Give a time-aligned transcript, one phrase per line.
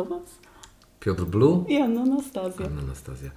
[0.00, 0.38] do Was
[1.00, 2.66] Piotr Blue i Anna Anastazja.
[2.66, 3.30] Anna Anastazja.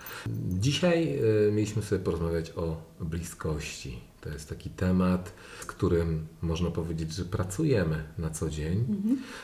[0.49, 3.99] Dzisiaj y, mieliśmy sobie porozmawiać o bliskości.
[4.21, 8.85] To jest taki temat, z którym można powiedzieć, że pracujemy na co dzień.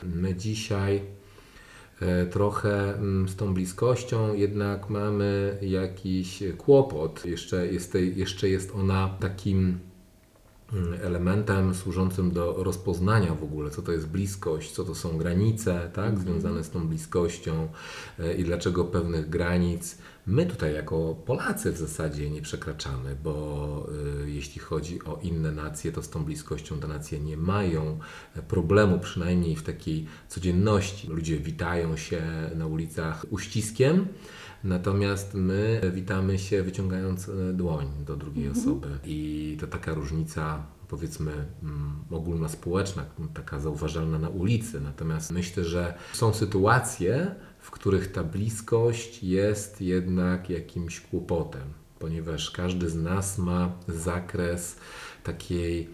[0.04, 1.02] My dzisiaj
[2.02, 7.26] e, trochę mm, z tą bliskością jednak mamy jakiś kłopot.
[7.26, 9.80] Jeszcze jest, jeszcze jest ona takim
[11.04, 16.20] elementem służącym do rozpoznania w ogóle, co to jest bliskość, co to są granice, tak,
[16.20, 17.68] związane z tą bliskością
[18.20, 19.98] e, i dlaczego pewnych granic
[20.30, 23.88] my tutaj jako Polacy w zasadzie nie przekraczamy, bo
[24.26, 28.00] y, jeśli chodzi o inne nacje, to z tą bliskością te nacje nie mają
[28.36, 31.08] e, problemu, przynajmniej w takiej codzienności.
[31.08, 32.22] Ludzie witają się
[32.56, 34.08] na ulicach uściskiem,
[34.64, 41.32] Natomiast my witamy się wyciągając e, dłoń do drugiej osoby i to taka różnica powiedzmy
[41.64, 44.82] mm, ogólna społeczna, taka zauważalna na ulicy.
[44.82, 52.90] Natomiast myślę, że są sytuacje, w których ta bliskość jest jednak jakimś kłopotem, ponieważ każdy
[52.90, 54.76] z nas ma zakres
[55.24, 55.90] takiej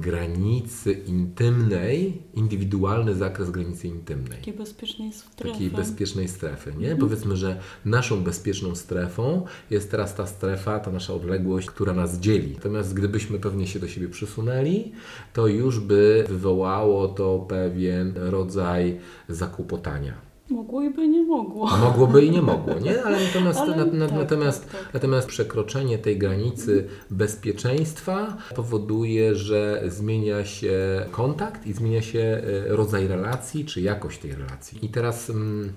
[0.00, 5.52] granicy intymnej, indywidualny zakres granicy intymnej Takiej bezpiecznej strefy.
[5.52, 6.96] takiej bezpiecznej strefy, nie?
[6.96, 12.54] Powiedzmy, że naszą bezpieczną strefą jest teraz ta strefa, ta nasza odległość, która nas dzieli.
[12.54, 14.92] Natomiast gdybyśmy pewnie się do siebie przysunęli,
[15.32, 18.98] to już by wywołało to pewien rodzaj
[19.28, 20.33] zakłopotania.
[20.50, 21.76] Mogło i by nie mogło.
[21.76, 23.04] Mogłoby i nie mogło, nie?
[23.04, 24.94] Ale natomiast, Ale na, na, tak, natomiast, tak, tak.
[24.94, 32.42] natomiast przekroczenie tej granicy bezpieczeństwa powoduje, że zmienia się kontakt i zmienia się e,
[32.76, 34.86] rodzaj relacji, czy jakość tej relacji.
[34.86, 35.72] I teraz mm,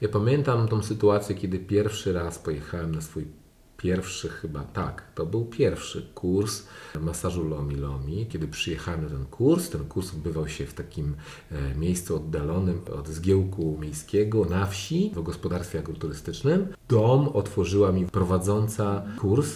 [0.00, 3.41] ja pamiętam tą sytuację, kiedy pierwszy raz pojechałem na swój
[3.82, 6.62] pierwszy chyba, tak, to był pierwszy kurs
[7.00, 8.26] masażu Lomi Lomi.
[8.26, 11.14] Kiedy przyjechałem na ten kurs, ten kurs odbywał się w takim
[11.50, 16.66] e, miejscu oddalonym od zgiełku miejskiego na wsi, w gospodarstwie agroturystycznym.
[16.88, 19.54] Dom otworzyła mi prowadząca kurs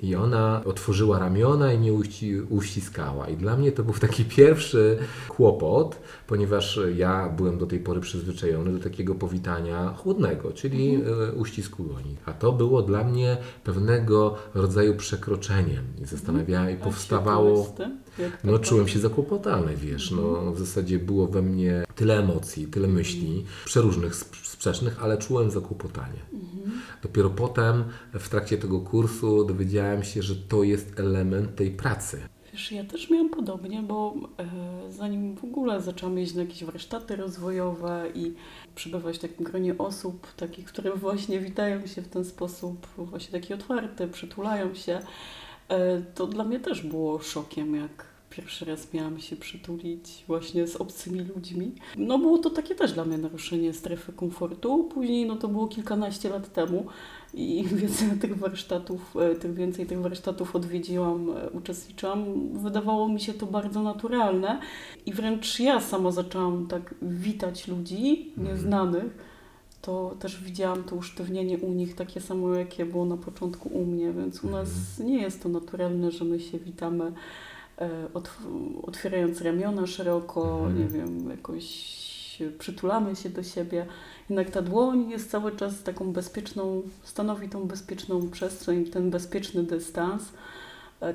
[0.00, 3.28] i ona otworzyła ramiona i mnie uści, uściskała.
[3.28, 4.98] I dla mnie to był taki pierwszy
[5.28, 11.82] kłopot, ponieważ ja byłem do tej pory przyzwyczajony do takiego powitania chłodnego, czyli e, uścisku
[11.82, 12.16] dłoni.
[12.26, 15.84] A to było dla mnie pewnego rodzaju przekroczeniem.
[16.02, 17.74] I zastanawiałem, i A powstawało...
[18.44, 23.44] No czułem się zakłopotany, wiesz, no w zasadzie było we mnie tyle emocji, tyle myśli,
[23.64, 26.18] przeróżnych, sp- sprzecznych, ale czułem zakłopotanie.
[27.02, 27.84] Dopiero potem
[28.14, 32.20] w trakcie tego kursu dowiedziałem się, że to jest element tej pracy.
[32.52, 37.16] Wiesz, ja też miałam podobnie, bo e, zanim w ogóle zaczęłam jeździć na jakieś warsztaty
[37.16, 38.34] rozwojowe i
[38.74, 43.54] przebywać w takim gronie osób, takich, które właśnie witają się w ten sposób, właśnie takie
[43.54, 45.00] otwarte, przytulają się,
[46.14, 51.20] to dla mnie też było szokiem, jak pierwszy raz miałam się przytulić właśnie z obcymi
[51.20, 51.72] ludźmi.
[51.96, 54.84] No było to takie też dla mnie naruszenie strefy komfortu.
[54.84, 56.86] Później, no to było kilkanaście lat temu
[57.34, 62.50] i więcej tych warsztatów, e, tym więcej tych warsztatów odwiedziłam, e, uczestniczyłam.
[62.58, 64.60] Wydawało mi się to bardzo naturalne
[65.06, 69.25] i wręcz ja sama zaczęłam tak witać ludzi nieznanych.
[69.86, 74.12] To też widziałam to usztywnienie u nich takie samo, jakie było na początku u mnie,
[74.12, 77.12] więc u nas nie jest to naturalne, że my się witamy
[77.78, 80.78] e, otw- otwierając ramiona szeroko, Mhm.
[80.78, 81.96] nie wiem, jakoś
[82.58, 83.86] przytulamy się do siebie.
[84.30, 90.22] Jednak ta dłoń jest cały czas taką bezpieczną, stanowi tą bezpieczną przestrzeń, ten bezpieczny dystans,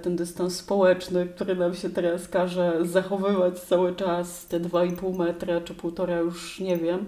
[0.01, 5.73] ten dystans społeczny, który nam się teraz każe zachowywać cały czas, te 2,5 metra czy
[5.73, 7.05] półtora, już nie wiem,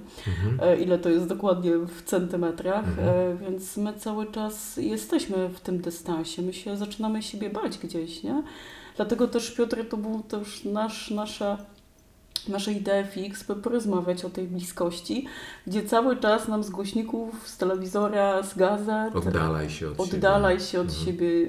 [0.61, 3.07] e, ile to jest dokładnie w centymetrach, Mhm.
[3.09, 8.23] e, więc my cały czas jesteśmy w tym dystansie, my się zaczynamy siebie bać gdzieś,
[8.23, 8.43] nie?
[8.95, 11.57] Dlatego też Piotr to był też nasz, nasza
[12.47, 15.25] nasze idee fix, by porozmawiać o tej bliskości,
[15.67, 20.65] gdzie cały czas nam z głośników, z telewizora, z gazet Oddalaj się od oddalaj siebie.
[20.71, 21.05] się od Mhm.
[21.05, 21.47] siebie.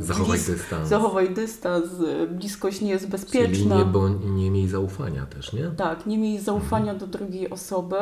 [0.00, 0.88] Zachowaj dystans.
[0.88, 1.84] Zachowaj dystans,
[2.30, 3.76] bliskość nie jest Czyli bezpieczna.
[3.78, 5.64] nie, bo nie miej zaufania też, nie?
[5.76, 6.98] Tak, nie miej zaufania Mhm.
[6.98, 7.96] do drugiej osoby,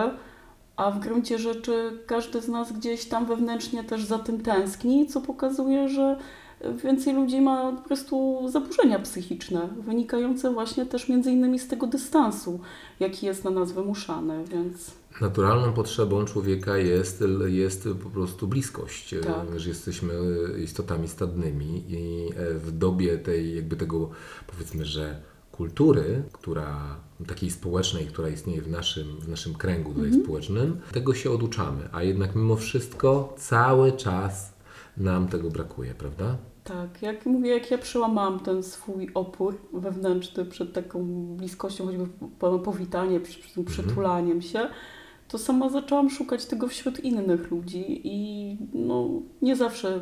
[0.76, 5.20] a w gruncie rzeczy każdy z nas gdzieś tam wewnętrznie też za tym tęskni, co
[5.20, 6.16] pokazuje, że
[6.84, 12.60] więcej ludzi ma po prostu zaburzenia psychiczne, wynikające właśnie też między innymi z tego dystansu,
[13.00, 19.54] jaki jest na nas wymuszany, więc Naturalną potrzebą człowieka jest, jest po prostu bliskość, Tak.
[19.56, 20.14] e, że jesteśmy
[20.64, 24.10] istotami stadnymi i e, w dobie tej jakby tego
[24.46, 25.20] powiedzmy, że
[25.52, 31.30] kultury, która takiej społecznej, która istnieje w naszym, w naszym kręgu tutaj społecznym, tego się
[31.30, 34.52] oduczamy, a jednak mimo wszystko cały czas
[34.96, 36.36] nam tego brakuje, prawda?
[36.64, 41.04] Tak, jak mówię, jak ja przełamałam ten swój opór wewnętrzny przed taką
[41.36, 42.06] bliskością, choćby
[42.38, 44.68] po- powitanie, przed, przed tym przytulaniem się,
[45.32, 49.08] to sama zaczęłam szukać tego wśród innych ludzi i no,
[49.42, 50.00] nie zawsze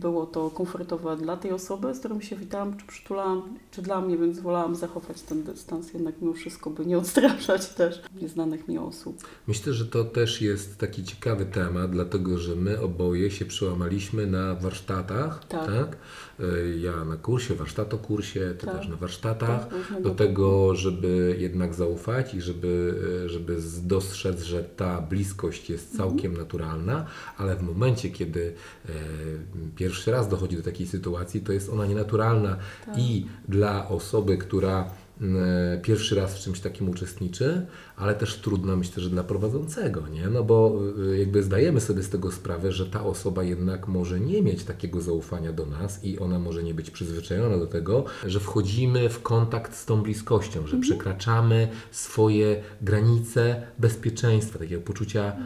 [0.00, 4.18] było to komfortowe dla tej osoby, z którą się witałam, czy przytulałam, czy dla mnie,
[4.18, 9.16] więc wolałam zachować ten dystans jednak mimo wszystko, by nie odstraszać też nieznanych mi osób.
[9.46, 14.54] Myślę, że to też jest taki ciekawy temat, dlatego że my oboje się przełamaliśmy na
[14.54, 15.66] warsztatach, Tak.
[15.66, 15.96] tak?
[16.40, 18.76] Y, Ja na kursie, warsztatokursie, ty Tak.
[18.78, 19.68] też na warsztatach.
[19.68, 22.94] Tak, do tego, żeby jednak zaufać i żeby,
[23.24, 26.10] e, żeby dostrzec, że ta bliskość jest Mhm.
[26.10, 27.06] całkiem naturalna,
[27.38, 28.54] ale w momencie, kiedy
[28.88, 28.92] e,
[29.76, 32.98] pierwszy raz dochodzi do takiej sytuacji, to jest ona nienaturalna Tak.
[32.98, 35.03] i dla osoby, która e,
[35.82, 37.66] pierwszy raz w czymś takim uczestniczy,
[37.96, 40.26] ale też trudna myślę, że dla prowadzącego, nie?
[40.26, 40.78] No bo
[41.12, 45.00] e, jakby zdajemy sobie z tego sprawę, że ta osoba jednak może nie mieć takiego
[45.00, 49.76] zaufania do nas i ona może nie być przyzwyczajona do tego, że wchodzimy w kontakt
[49.76, 55.36] z tą bliskością, że przekraczamy swoje granice bezpieczeństwa, takiego poczucia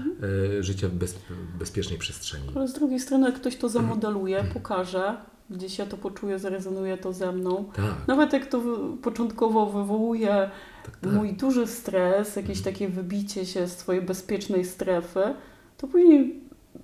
[0.58, 1.18] e, życia w bez,
[1.58, 2.48] bezpiecznej przestrzeni.
[2.54, 5.16] Ale z drugiej strony, jak ktoś to zamodeluje, pokaże,
[5.50, 7.64] gdzieś ja to poczuję, zarezonuje to ze mną.
[7.76, 8.62] Tak, Nawet jak to
[9.02, 10.50] początkowo wywołuje
[10.84, 11.12] tak, tak.
[11.12, 15.34] mój duży stres, jakieś takie wybicie się z twojej bezpiecznej strefy,
[15.76, 16.40] to później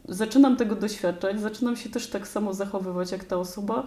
[0.09, 3.87] zaczynam tego doświadczać, zaczynam się też tak samo zachowywać jak ta osoba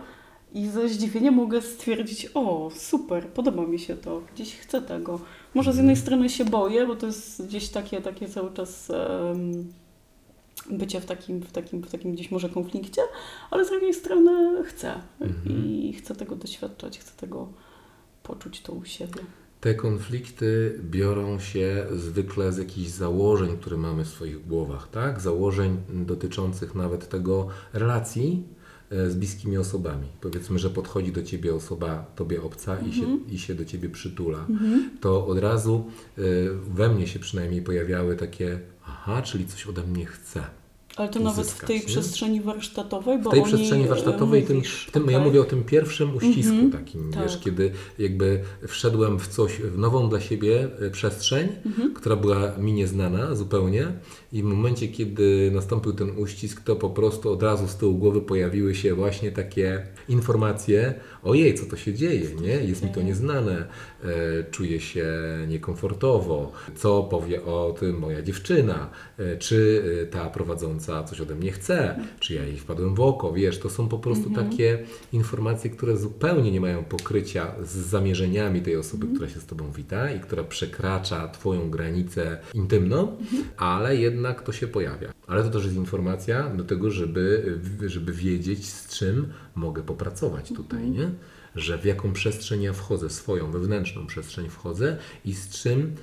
[0.54, 5.20] i ze zdziwieniem mogę stwierdzić, o super, podoba mi się to, gdzieś chcę tego.
[5.54, 9.74] Może z jednej strony się boję, bo to jest gdzieś takie, takie cały czas em,
[10.72, 13.02] bycie w takim, w, takim, w takim gdzieś może konflikcie,
[13.52, 15.66] ale z drugiej strony chcę Mhm.
[15.66, 17.48] i chcę tego doświadczać, chcę tego
[18.24, 19.22] poczuć to u siebie.
[19.62, 25.20] Te konflikty biorą się zwykle z jakichś założeń, które mamy w swoich głowach, tak?
[25.20, 28.44] Założeń dotyczących nawet tego relacji
[28.92, 30.08] z bliskimi osobami.
[30.22, 34.46] Powiedzmy, że podchodzi do ciebie osoba tobie obca i, się, i się do ciebie przytula.
[35.02, 35.86] To od razu
[36.18, 36.22] e,
[36.70, 40.44] we mnie się przynajmniej pojawiały takie, aha, czyli coś ode mnie chce.
[40.98, 41.86] Ale to nawet w uzyskać, tej nie?
[41.86, 45.28] przestrzeni warsztatowej, bo W tej przestrzeni e, warsztatowej, tym, mówisz, tym, ja okej.
[45.28, 47.24] mówię o tym pierwszym uścisku Mhm, takim, tak.
[47.24, 51.94] wiesz, kiedy jakby wszedłem w coś, w nową dla siebie e, przestrzeń, Mhm.
[51.94, 53.88] która była mi nieznana zupełnie
[54.34, 58.22] i w momencie, kiedy nastąpił ten uścisk, to po prostu od razu z tyłu głowy
[58.22, 60.94] pojawiły się właśnie takie informacje,
[61.24, 62.48] ojej, co to się dzieje, nie?
[62.54, 63.68] Jest mi to nieznane,
[64.04, 64.08] e,
[64.52, 65.06] czuję się
[65.48, 68.90] niekomfortowo, co powie o tym moja dziewczyna,
[69.40, 73.70] czy ta prowadząca coś ode mnie chce, czy ja jej wpadłem w oko, wiesz, to
[73.70, 74.80] są po prostu takie
[75.14, 80.12] informacje, które zupełnie nie mają pokrycia z zamierzeniami tej osoby, która się z Tobą wita
[80.12, 83.18] i która przekracza Twoją granicę intymną,
[83.58, 85.14] ale jednak to się pojawia.
[85.28, 90.90] Ale to też jest informacja do tego, żeby, żeby wiedzieć, z czym mogę popracować tutaj,
[90.90, 91.10] nie?
[91.56, 95.96] Że w jaką przestrzeń ja wchodzę, swoją wewnętrzną przestrzeń wchodzę i z czym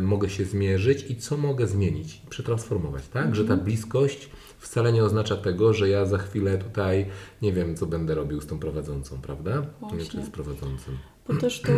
[0.00, 3.34] mogę się zmierzyć i co mogę zmienić, przetransformować, tak?
[3.34, 7.06] Że ta bliskość wcale nie oznacza tego, że ja za chwilę tutaj
[7.42, 9.60] nie wiem, co będę robił z tą prowadzącą, prawda?
[9.60, 10.20] Nie, Właśnie.
[10.20, 10.98] czy z prowadzącym.
[11.28, 11.72] Bo też to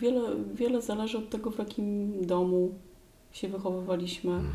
[0.00, 0.22] wiele,
[0.54, 2.74] wiele zależy od tego, w jakim domu
[3.32, 4.52] się wychowywaliśmy, Mhm.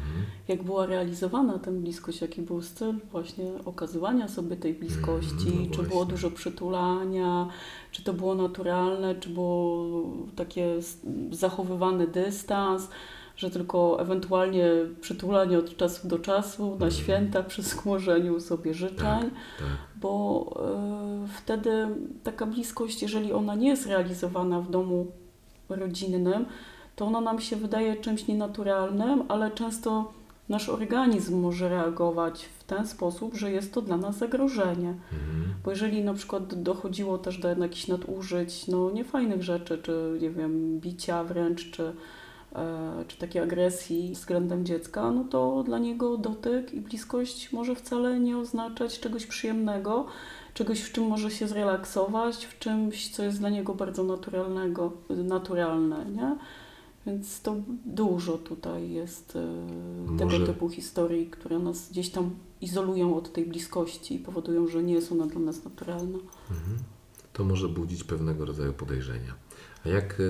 [0.48, 5.76] jak była realizowana ta bliskość, jaki był styl właśnie okazywania sobie tej bliskości, Mm, no
[5.76, 7.48] czy było dużo przytulania,
[7.92, 9.86] czy to było naturalne, czy było
[10.36, 10.76] takie
[11.32, 12.88] zachowywany dystans,
[13.38, 14.66] że tylko ewentualnie
[15.02, 19.30] przytulanie od czasu do czasu, na święta przy skłożeniu sobie życzeń Mhm.
[19.32, 19.68] Tak, tak.
[20.02, 20.46] bo
[21.24, 21.88] e, wtedy
[22.24, 25.08] taka bliskość, jeżeli ona nie jest realizowana w domu
[25.70, 26.46] rodzinnym,
[26.98, 30.12] to ona nam się wydaje czymś nienaturalnym, ale często
[30.50, 34.90] nasz organizm może reagować w ten sposób, że jest to dla nas zagrożenie.
[34.90, 35.54] Mhm.
[35.64, 40.80] Bo jeżeli na przykład dochodziło też do jakichś nadużyć, no niefajnych rzeczy, czy nie wiem,
[40.80, 41.94] bicia wręcz, czy,
[42.56, 48.20] e, czy takiej agresji względem dziecka, no to dla niego dotyk i bliskość może wcale
[48.20, 50.06] nie oznaczać czegoś przyjemnego,
[50.54, 56.06] czegoś, w czym może się zrelaksować, w czymś, co jest dla niego bardzo naturalnego, naturalne,
[56.06, 56.36] nie?
[57.08, 62.30] Więc to dużo tutaj jest e, tego Może- typu historii, które nas gdzieś tam
[62.62, 66.18] izolują od tej bliskości i powodują, że nie jest ona dla nas naturalna.
[66.52, 66.78] Mhm.
[67.34, 69.36] To może budzić pewnego rodzaju podejrzenia.
[69.86, 70.22] A jak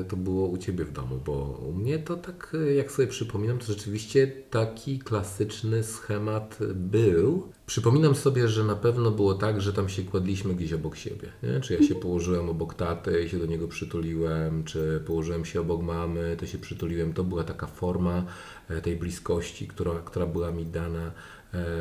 [0.00, 1.20] e, to było u Ciebie w domu?
[1.24, 7.52] Bo u mnie to tak, e, jak sobie przypominam, to rzeczywiście taki klasyczny schemat był.
[7.66, 11.28] Przypominam sobie, że na pewno było tak, że tam się kładliśmy gdzieś obok siebie.
[11.42, 11.60] Nie?
[11.60, 15.82] Czy ja się położyłem obok taty i się do niego przytuliłem, czy położyłem się obok
[15.82, 17.12] mamy, to się przytuliłem.
[17.12, 18.24] To była taka forma
[18.68, 21.12] e, tej bliskości, która, która była mi dana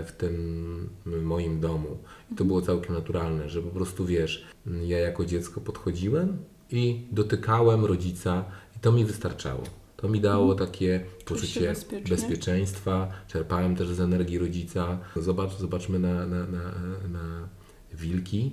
[0.06, 1.98] w tym moim domu.
[2.32, 4.48] I to było całkiem naturalne, że po prostu wiesz,
[4.86, 6.38] ja jako dziecko podchodziłem
[6.74, 8.46] i dotykałem rodzica
[8.78, 9.64] i to mi wystarczało.
[9.98, 13.08] To mi dało takie Czuć się poczucie bezpieczeństwa.
[13.28, 15.00] Czerpałem też z energii rodzica.
[15.16, 16.64] Zobacz, zobaczmy na, na, na,
[17.12, 17.50] na
[17.94, 18.52] wilki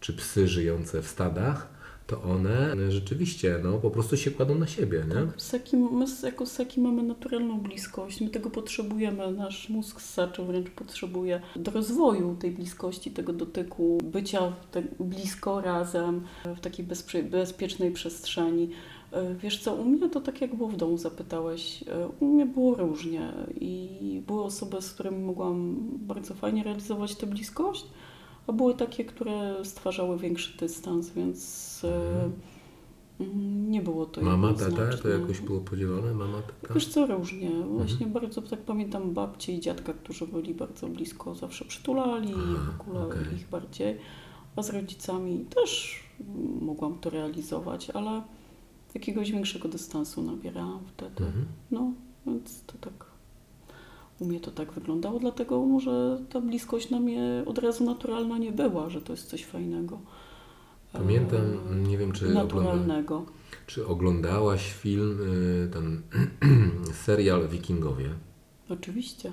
[0.00, 1.73] czy psy żyjące w stadach.
[2.06, 5.14] To one rzeczywiście no, po prostu się kładą na siebie, nie?
[5.14, 10.70] Tak, ssaki, my jako ssaki mamy naturalną bliskość, my tego potrzebujemy, nasz mózg ssaczy wręcz
[10.70, 14.52] potrzebuje do rozwoju tej bliskości, tego dotyku, bycia
[15.00, 16.24] blisko razem,
[16.56, 16.86] w takiej
[17.30, 18.70] bezpiecznej przestrzeni.
[19.12, 21.82] E, Wiesz co, u mnie to tak jak było w domu, zapytałeś.
[21.82, 23.88] E, U mnie było różnie i
[24.26, 27.86] były osoby, z którymi mogłam bardzo fajnie realizować tę bliskość,
[28.46, 32.30] a były takie, które stwarzały większy dystans, więc e,
[33.20, 36.14] mm, nie było to Mama, tata, to jakoś było podzielone?
[36.14, 36.74] Mama, tata?
[36.74, 37.48] Wiesz co, różnie.
[37.50, 37.76] Mhm.
[37.76, 42.80] Właśnie bardzo tak pamiętam babcie i dziadka, którzy byli bardzo blisko, zawsze przytulali Aha, w
[42.80, 43.34] ogóle okej.
[43.36, 43.98] ich bardziej.
[44.56, 46.02] A z rodzicami też
[46.60, 48.22] mogłam to realizować, ale
[48.94, 51.24] jakiegoś większego dystansu nabierałam wtedy.
[51.24, 51.46] Mhm.
[51.70, 51.92] No,
[52.26, 53.13] więc to tak.
[54.18, 58.52] U mnie to tak wyglądało, dlatego może ta bliskość na mnie od razu naturalna nie
[58.52, 59.98] była, że to jest coś fajnego.
[60.92, 61.40] Pamiętam,
[61.88, 63.26] nie wiem czy, ogląda, naturalnego.
[63.66, 66.02] czy oglądałaś film, y, ten
[67.04, 68.10] serial Wikingowie.
[68.68, 69.32] Oczywiście.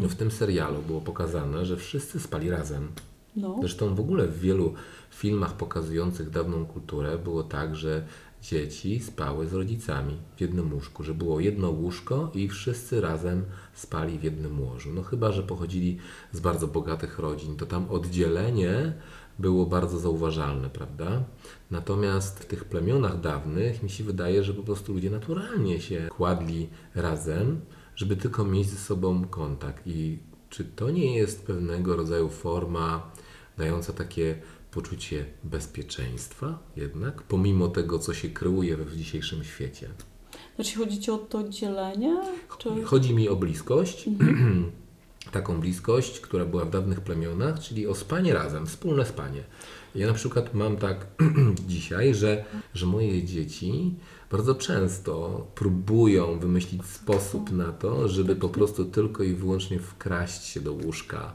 [0.00, 2.88] No w tym serialu było pokazane, że wszyscy spali razem.
[3.36, 3.56] No.
[3.60, 4.74] Zresztą w ogóle w wielu
[5.10, 8.06] filmach pokazujących dawną kulturę było tak, że
[8.42, 13.44] dzieci spały z rodzicami w jednym łóżku, że było jedno łóżko i wszyscy razem
[13.74, 14.90] spali w jednym łożu.
[14.94, 15.98] No chyba, że pochodzili
[16.32, 18.92] z bardzo bogatych rodzin, to tam oddzielenie
[19.38, 21.24] było bardzo zauważalne, prawda?
[21.70, 26.68] Natomiast w tych plemionach dawnych mi się wydaje, że po prostu ludzie naturalnie się kładli
[26.94, 27.60] razem,
[27.96, 29.86] żeby tylko mieć ze sobą kontakt.
[29.86, 30.18] I
[30.50, 33.10] czy to nie jest pewnego rodzaju forma
[33.58, 34.38] dająca takie
[34.70, 39.88] poczucie bezpieczeństwa jednak, pomimo tego, co się kreuje w dzisiejszym świecie?
[40.54, 42.20] Znaczy chodzi Ci o to dzielenie?
[42.58, 42.84] Czy...
[42.84, 44.08] Chodzi mi o bliskość,
[45.32, 49.42] taką bliskość, która była w dawnych plemionach, czyli o spanie razem, wspólne spanie.
[49.94, 51.06] Ja na przykład mam tak
[51.66, 53.94] dzisiaj, że, że moje dzieci
[54.30, 60.60] bardzo często próbują wymyślić sposób na to, żeby po prostu tylko i wyłącznie wkraść się
[60.60, 61.34] do łóżka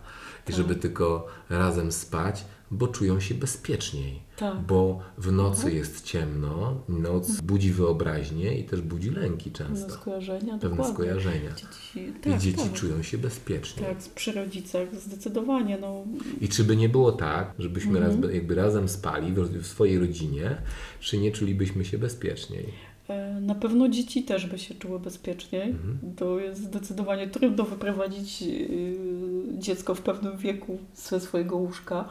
[0.49, 4.19] i żeby tylko razem spać, bo czują się bezpieczniej.
[4.37, 4.61] Tak.
[4.61, 10.53] Bo w nocy jest ciemno, noc budzi wyobraźnię i też budzi lęki Pewne często, skojarzenia,
[10.57, 10.93] pewne dokładnie.
[10.93, 11.49] skojarzenia.
[11.51, 12.73] Dzieci, I tak, dzieci tak.
[12.73, 13.83] czują się bezpiecznie.
[13.87, 15.77] Tak, przy rodzicach zdecydowanie.
[15.81, 16.03] No,
[16.41, 18.21] I czy by nie było tak, żebyśmy Mhm.
[18.23, 20.57] raz, jakby razem spali w, w swojej rodzinie,
[20.99, 22.65] czy nie czulibyśmy się bezpieczniej?
[23.09, 25.69] e, na pewno dzieci też by się czuły bezpieczniej.
[25.69, 26.15] Mhm.
[26.15, 28.97] To jest zdecydowanie trudno wyprowadzić y,
[29.57, 32.09] dziecko w pewnym wieku ze swojego łóżka.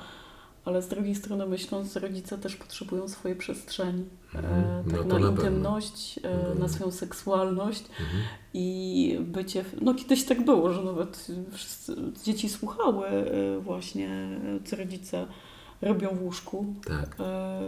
[0.64, 4.04] Ale z drugiej strony myśląc, rodzice też potrzebują swojej przestrzeni.
[4.34, 4.84] E, Mhm.
[4.90, 6.58] tak No na na intymność, e, Mhm.
[6.58, 7.80] na swoją seksualność.
[8.00, 8.22] Mhm.
[8.54, 15.26] I bycie, no kiedyś tak było, że nawet wszyscy, dzieci słuchały e, właśnie, co rodzice
[15.82, 17.16] robią w łóżku, Tak.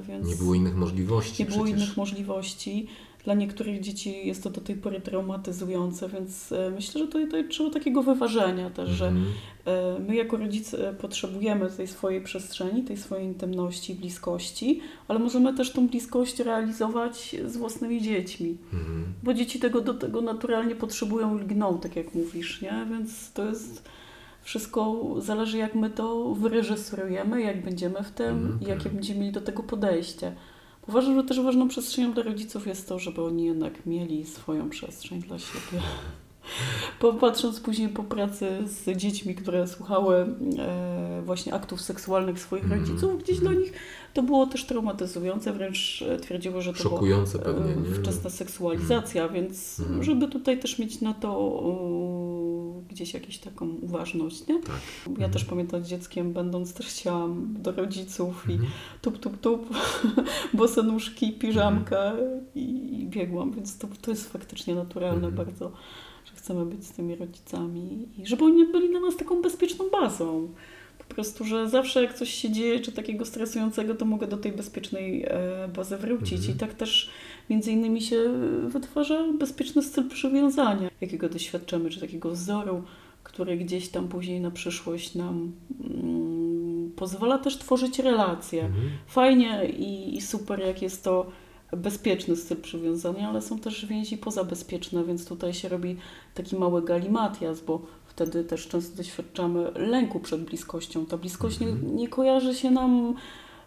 [0.03, 1.83] więc Nie było innych możliwości nie było przecież.
[1.83, 2.87] innych możliwości.
[3.27, 7.49] Dla niektórych dzieci jest to do tej pory traumatyzujące, więc e, myślę, że tutaj, tutaj
[7.49, 9.27] trzeba takiego wyważenia też, że Mhm.
[9.65, 15.71] e, my jako rodzice potrzebujemy tej swojej przestrzeni, tej swojej intymności, bliskości, ale możemy też
[15.73, 18.57] tą bliskość realizować z własnymi dziećmi.
[18.73, 19.05] Mhm.
[19.23, 22.87] Bo dzieci tego do tego naturalnie potrzebują i lgną, tak jak mówisz, nie?
[22.91, 23.89] Więc to jest
[24.43, 28.93] wszystko zależy jak my to wyreżyserujemy, jak będziemy w tym Mhm, i jakie tak.
[28.93, 30.33] będziemy mieli do tego podejście.
[30.89, 35.23] Uważam, że też ważną przestrzenią dla rodziców jest to, żeby oni jednak mieli swoją przestrzeń
[35.23, 35.83] dla siebie.
[37.01, 40.17] Popatrząc później po pracy z dziećmi, które słuchały
[40.59, 43.55] e, właśnie aktów seksualnych swoich Mhm, rodziców, gdzieś mhm.
[43.55, 43.73] dla nich
[44.15, 47.95] to było też traumatyzujące, wręcz e, twierdziło, że to było Szokujące pewnie, e, nie?
[47.95, 50.03] wczesna seksualizacja, więc Mhm.
[50.03, 51.63] żeby tutaj też mieć na to
[52.89, 54.61] gdzieś jakąś taką uważność, nie?
[54.63, 54.81] Tak.
[55.07, 55.31] Ja Mhm.
[55.33, 58.71] też pamiętam dzieckiem, będąc też chciałam do rodziców i Mhm.
[59.03, 59.69] tup, tup, tup,
[60.55, 62.41] bose nóżki, piżamka Mhm.
[62.55, 65.35] i, biegłam, więc to, to jest faktycznie naturalne Mhm.
[65.35, 65.73] bardzo,
[66.37, 70.49] chcemy być z tymi rodzicami i żeby oni byli dla nas taką bezpieczną bazą.
[70.99, 74.53] Po prostu, że zawsze jak coś się dzieje, czy takiego stresującego, to mogę do tej
[74.53, 76.39] bezpiecznej e, bazy wrócić.
[76.39, 76.57] Mhm.
[76.57, 77.11] I tak też
[77.51, 78.33] między innymi się
[78.69, 82.83] wytwarza bezpieczny styl przywiązania, jakiego doświadczamy, czy takiego wzoru,
[83.23, 85.53] który gdzieś tam później na przyszłość nam
[85.85, 88.65] mm, pozwala też tworzyć relacje.
[88.65, 88.91] Mhm.
[89.07, 91.27] Fajnie i, i super, jak jest to
[91.73, 95.97] bezpieczny styl przywiązania, ale są też więzi pozabezpieczne, więc tutaj się robi
[96.35, 101.07] taki mały galimatias, bo wtedy też często doświadczamy lęku przed bliskością.
[101.07, 101.97] Ta bliskość nie, Mhm.
[101.97, 103.15] nie kojarzy się nam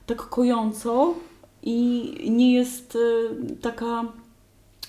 [0.06, 1.14] tak kojąco
[1.64, 3.00] i nie jest y,
[3.62, 4.04] taka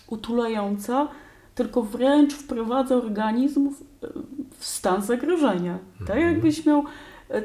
[0.08, 1.08] utulająca,
[1.54, 3.82] tylko wręcz wprowadza organizm w,
[4.58, 5.78] w stan zagrożenia.
[5.98, 6.32] Tak Mhm.
[6.34, 6.84] jakbyś miał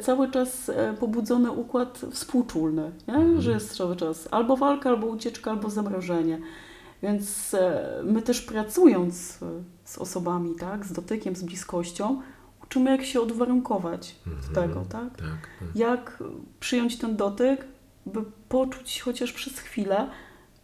[0.01, 3.13] cały czas e, pobudzony układ współczulny, nie?
[3.13, 3.41] Mhm.
[3.41, 6.39] że jest cały czas albo walka, albo ucieczka, albo zamrożenie.
[7.03, 9.45] Więc e, my też pracując e,
[9.85, 12.21] z osobami, tak, z dotykiem, z bliskością,
[12.63, 14.53] uczymy jak się odwarunkować Mhm.
[14.53, 15.17] do tego, tak?
[15.17, 15.27] Tak,
[15.59, 15.75] tak.
[15.75, 16.23] Jak
[16.59, 17.65] przyjąć ten dotyk,
[18.05, 20.07] by poczuć chociaż przez chwilę,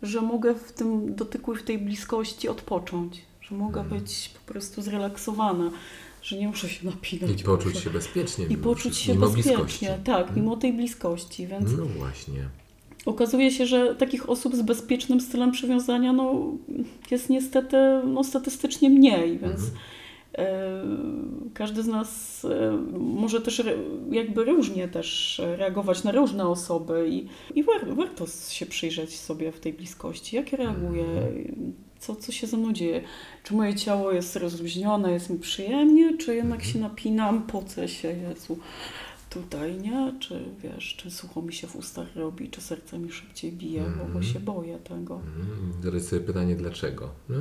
[0.02, 4.02] że mogę w tym dotyku i w tej bliskości odpocząć, że mogę Mhm.
[4.02, 5.72] być po prostu zrelaksowana,
[6.22, 7.42] że nie muszę się napinać.
[7.42, 8.46] I poczuć się bezpiecznie.
[8.46, 9.86] I poczuć się mimo bezpiecznie, bliskości.
[10.06, 10.36] tak, Mhm.
[10.40, 12.40] mimo tej bliskości, więc No właśnie.
[13.06, 16.34] okazuje się, że takich osób z bezpiecznym stylem przywiązania no,
[17.12, 19.78] jest niestety no, statystycznie mniej, więc Mhm.
[20.34, 20.84] e,
[21.54, 23.62] każdy z nas e, może też
[24.12, 27.28] jakby różnie też reagować na różne osoby i,
[27.60, 31.06] i war, warto się przyjrzeć sobie w tej bliskości, jak reaguję,
[32.02, 33.02] co, co się ze mną dzieje.
[33.44, 38.58] Czy moje ciało jest rozluźnione, jest mi przyjemnie, czy jednak się napinam, pocę się, Jezu,
[39.30, 40.14] tutaj, nie?
[40.20, 43.98] Czy wiesz, czy sucho mi się w ustach robi, czy serce mi szybciej bije, bo,
[43.98, 44.24] bo Mhm.
[44.24, 45.16] się boję tego.
[45.16, 45.84] Mhm.
[45.84, 47.10] Zadać sobie pytanie, dlaczego?
[47.30, 47.36] No?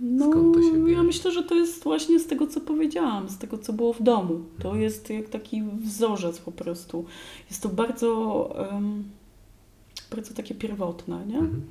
[0.00, 1.02] No, Skąd to się ja bierze?
[1.02, 4.40] myślę, że to jest właśnie z tego, co powiedziałam, z tego, co było w domu.
[4.58, 4.82] To Mhm.
[4.82, 7.04] jest jak taki wzorzec po prostu.
[7.50, 9.04] Jest to bardzo, em,
[10.10, 11.38] bardzo takie pierwotne, nie?
[11.38, 11.62] Mhm.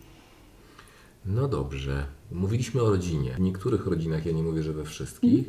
[1.25, 2.05] No dobrze.
[2.31, 3.33] Mówiliśmy o rodzinie.
[3.33, 5.45] W niektórych rodzinach, ja nie mówię, że we wszystkich,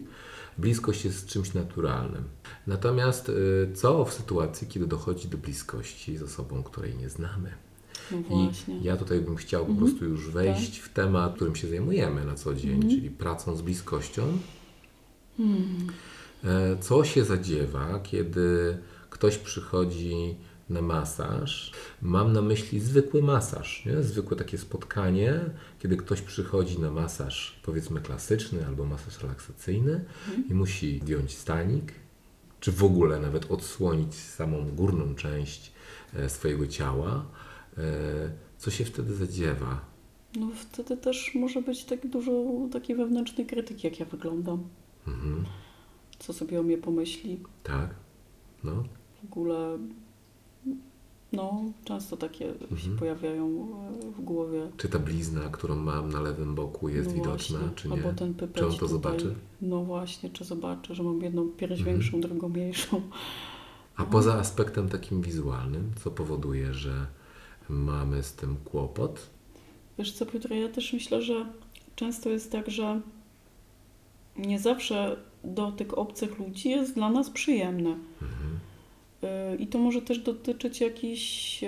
[0.59, 2.25] bliskość jest czymś naturalnym.
[2.67, 7.51] Natomiast y, co w sytuacji, kiedy dochodzi do bliskości z osobą, której nie znamy?
[8.11, 8.79] No I właśnie.
[8.83, 9.89] ja tutaj bym chciał po Mhm.
[9.89, 12.91] prostu już wejść w temat, którym się zajmujemy na co dzień, Mhm.
[12.91, 14.23] czyli pracą z bliskością.
[15.37, 15.87] Hmm.
[16.45, 18.79] E, Co się zadziewa, kiedy
[19.11, 20.35] ktoś przychodzi
[20.71, 21.73] na masaż?
[22.03, 24.03] Mam na myśli zwykły masaż, nie?
[24.03, 25.41] zwykłe takie spotkanie,
[25.79, 30.05] kiedy ktoś przychodzi na masaż, powiedzmy klasyczny albo masaż relaksacyjny
[30.51, 31.93] i musi zdjąć stanik,
[32.61, 35.73] czy w ogóle nawet odsłonić samą górną część
[36.15, 37.25] e, swojego ciała.
[37.79, 37.83] E,
[38.59, 39.81] Co się wtedy zadziewa?
[40.37, 42.33] No wtedy też może być tak dużo
[42.73, 44.69] takiej wewnętrznej krytyki, jak ja wyglądam.
[45.07, 45.45] Mhm.
[46.19, 47.41] Co sobie o mnie pomyśli.
[47.63, 47.95] Tak?
[48.65, 48.85] No.
[49.21, 49.79] W ogóle,
[51.33, 52.97] no, często takie się Mhm.
[52.99, 54.71] pojawiają e, w głowie.
[54.77, 57.77] Czy ta blizna, którą mam na lewym boku jest no widoczna, właśnie.
[57.77, 57.95] czy nie?
[57.95, 58.89] Albo ten Czy on to tutaj.
[58.89, 59.35] zobaczy?
[59.63, 61.91] No właśnie, czy zobaczy, że mam jedną pierś Mhm.
[61.99, 63.01] większą, drugą mniejszą.
[63.97, 67.07] A poza aspektem takim wizualnym, co powoduje, że
[67.69, 69.31] mamy z tym kłopot?
[69.99, 71.47] Wiesz co, Piotr, ja też myślę, że
[71.97, 73.01] często jest tak, że
[74.37, 77.91] nie zawsze dotyk obcych ludzi jest dla nas przyjemny.
[78.23, 78.59] Mhm.
[79.23, 81.61] Y, I to może też dotyczyć jakichś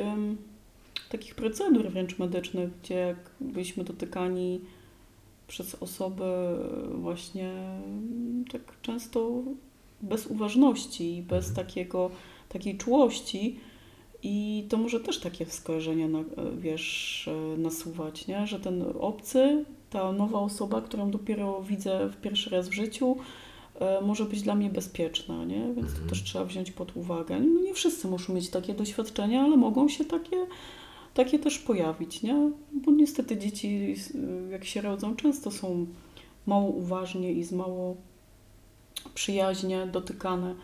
[1.08, 4.60] takich procedur wręcz medycznych, gdzie jak byliśmy dotykani
[5.48, 6.24] przez osoby
[6.94, 9.42] właśnie mm, tak często
[10.02, 11.66] bez uważności, bez Mhm.
[11.66, 12.10] takiego,
[12.48, 13.58] takiej czułości.
[14.22, 16.18] I to może też takie skojarzenia, na,
[16.58, 18.46] wiesz, e, nasuwać, nie?
[18.46, 23.43] że ten obcy, ta nowa osoba, którą dopiero widzę w pierwszy raz w życiu, e,
[24.02, 25.60] może być dla mnie bezpieczna, nie?
[25.60, 26.02] więc Mhm.
[26.02, 27.40] to też trzeba wziąć pod uwagę.
[27.40, 30.46] No nie wszyscy muszą mieć takie doświadczenia, ale mogą się takie,
[31.14, 32.50] takie też pojawić, nie?
[32.72, 33.96] bo niestety dzieci,
[34.50, 35.86] jak się rodzą, często są
[36.46, 37.96] mało uważnie i z mało
[39.14, 40.54] przyjaźnie dotykane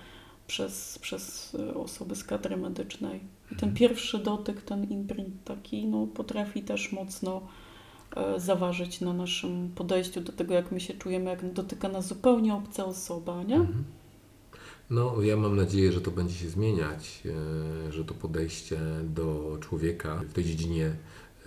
[0.46, 3.20] przez, przez y, osoby z kadry medycznej.
[3.52, 7.69] I ten pierwszy dotyk, ten imprint taki, no, potrafi też mocno e,
[8.36, 12.84] zaważyć na naszym podejściu do tego, jak my się czujemy, jak dotyka nas zupełnie obca
[12.84, 13.56] osoba, nie?
[13.56, 13.84] Mhm.
[14.90, 17.22] No, ja mam nadzieję, że to będzie się zmieniać,
[17.88, 20.96] e, że to podejście do człowieka w tej dziedzinie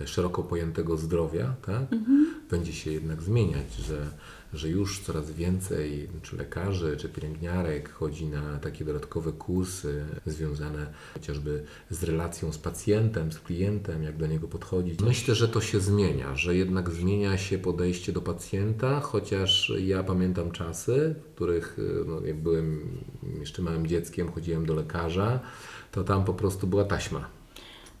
[0.00, 1.92] e, szeroko pojętego zdrowia, tak?
[1.92, 2.34] Mhm.
[2.50, 4.10] będzie się jednak zmieniać, że,
[4.54, 11.64] że już coraz więcej czy lekarzy, czy pielęgniarek chodzi na takie dodatkowe kursy związane chociażby
[11.90, 15.00] z relacją z pacjentem, z klientem, jak do niego podchodzić.
[15.00, 20.50] Myślę, że to się zmienia, że jednak zmienia się podejście do pacjenta, chociaż ja pamiętam
[20.50, 22.98] czasy, w których y, no, jak byłem
[23.40, 25.40] jeszcze małym dzieckiem, chodziłem do lekarza,
[25.92, 27.33] to tam po prostu była taśma.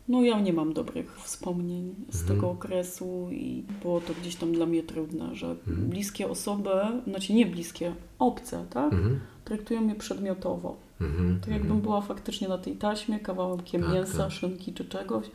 [0.08, 2.36] No ja nie mam dobrych wspomnień z Mhm.
[2.36, 5.88] tego okresu i było to gdzieś tam dla mnie trudne, że Mhm.
[5.88, 6.70] bliskie osoby,
[7.06, 8.92] znaczy nie bliskie, obce, tak?
[8.92, 9.20] Mhm.
[9.44, 10.76] Traktują mnie przedmiotowo.
[11.00, 11.40] Mhm.
[11.40, 14.32] Tak jakbym była faktycznie na tej taśmie, kawałkiem Tak, mięsa, tak.
[14.32, 15.26] szynki czy czegoś.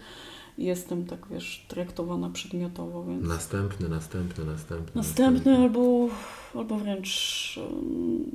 [0.58, 3.28] Jestem tak, wiesz, traktowana przedmiotowo, więc...
[3.28, 4.92] Następny, następny, następny.
[4.96, 6.08] Następny albo,
[6.56, 8.32] albo wręcz um,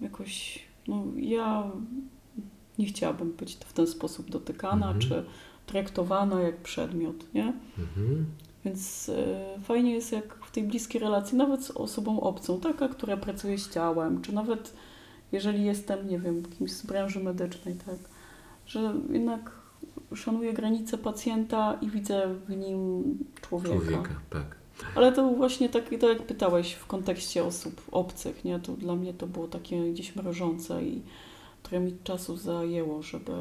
[0.00, 0.58] jakoś,
[0.88, 1.70] no ja
[2.78, 4.98] nie chciałabym być w ten sposób dotykana, Mhm.
[5.00, 5.24] czy
[5.66, 7.52] traktowana jak przedmiot, nie?
[7.78, 8.26] Mhm.
[8.64, 13.16] Więc e, fajnie jest jak w tej bliskiej relacji, nawet z osobą obcą, taka, która
[13.16, 14.72] pracuje z ciałem, czy nawet
[15.32, 17.98] jeżeli jestem, nie wiem, kimś z branży medycznej, tak,
[18.66, 19.50] że jednak
[20.14, 23.02] szanuję granice pacjenta i widzę w nim
[23.40, 23.76] człowieka.
[23.78, 24.56] Człowieka, tak.
[24.94, 28.58] Ale to właśnie tak, tak jak pytałeś w kontekście osób obcych, nie?
[28.58, 31.02] To dla mnie to było takie gdzieś mrożące i
[31.62, 33.32] trochę mi czasu zajęło, żeby,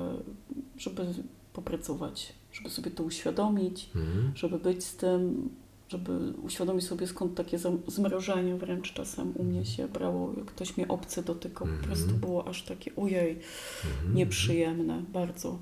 [0.77, 1.05] żeby
[1.53, 4.31] popracować, żeby sobie to uświadomić, Mhm.
[4.35, 5.49] żeby być z tym,
[5.89, 10.87] żeby uświadomić sobie skąd takie zmrożenie wręcz czasem u mnie się brało, jak ktoś mnie
[10.87, 12.19] obcy dotykał, po prostu Mhm.
[12.19, 13.39] było aż takie ojej,
[13.85, 14.15] Mhm.
[14.15, 15.59] nieprzyjemne, bardzo,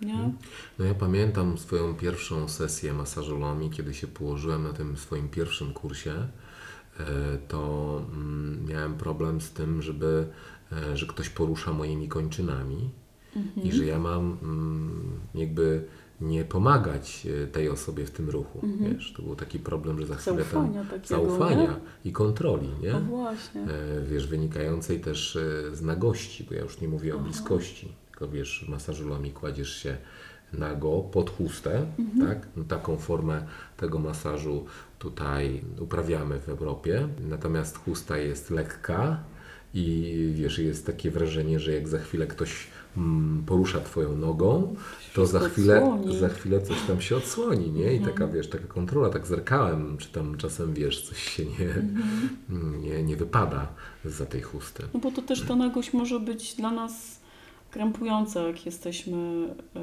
[0.00, 0.12] nie?
[0.12, 0.36] Mhm.
[0.78, 5.72] No ja pamiętam swoją pierwszą sesję masażu Lomi, kiedy się położyłem na tym swoim pierwszym
[5.72, 6.12] kursie,
[7.00, 7.04] e,
[7.48, 10.26] to mm, miałem problem z tym, żeby,
[10.94, 12.90] że ktoś porusza moimi kończynami
[13.36, 13.66] Mhm.
[13.66, 15.84] i że ja mam mm, jakby
[16.20, 18.94] nie pomagać e, tej osobie w tym ruchu, Mhm.
[18.94, 22.10] wiesz, to był taki problem, że za chwilę tam Zaufania takiego, zaufania nie?
[22.10, 22.92] i kontroli, nie?
[22.92, 23.60] Właśnie.
[23.60, 23.66] E,
[24.10, 27.24] wiesz, wynikającej też e, z nagości, bo ja już nie mówię o Aha.
[27.24, 29.96] bliskości, tylko wiesz, w masażu lomi kładziesz się
[30.52, 32.28] nago pod chustę, Mhm.
[32.28, 32.48] tak?
[32.56, 34.64] No, taką formę tego masażu
[34.98, 39.20] tutaj uprawiamy w Europie, natomiast chusta jest lekka
[39.74, 44.74] i wiesz, jest takie wrażenie, że jak za chwilę ktoś mm, porusza twoją nogą,
[45.14, 46.18] to za chwilę, odsłoni.
[46.18, 47.92] za chwilę coś tam się odsłoni, nie?
[47.94, 48.12] I Mhm.
[48.12, 52.80] taka, wiesz, taka kontrola, tak zerkałem, czy tam czasem, wiesz, coś się nie, Mhm.
[52.82, 53.66] nie, nie wypada
[54.04, 54.82] za tej chusty.
[54.94, 57.20] No bo to też ta nagość może być dla nas
[57.70, 59.80] krępująca, jak jesteśmy e,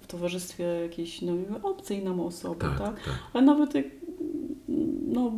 [0.00, 2.78] w towarzystwie jakiejś no, obcej nam osoby, tak?
[2.78, 3.14] Tak, tak.
[3.32, 3.84] Ale nawet jak,
[5.08, 5.32] no,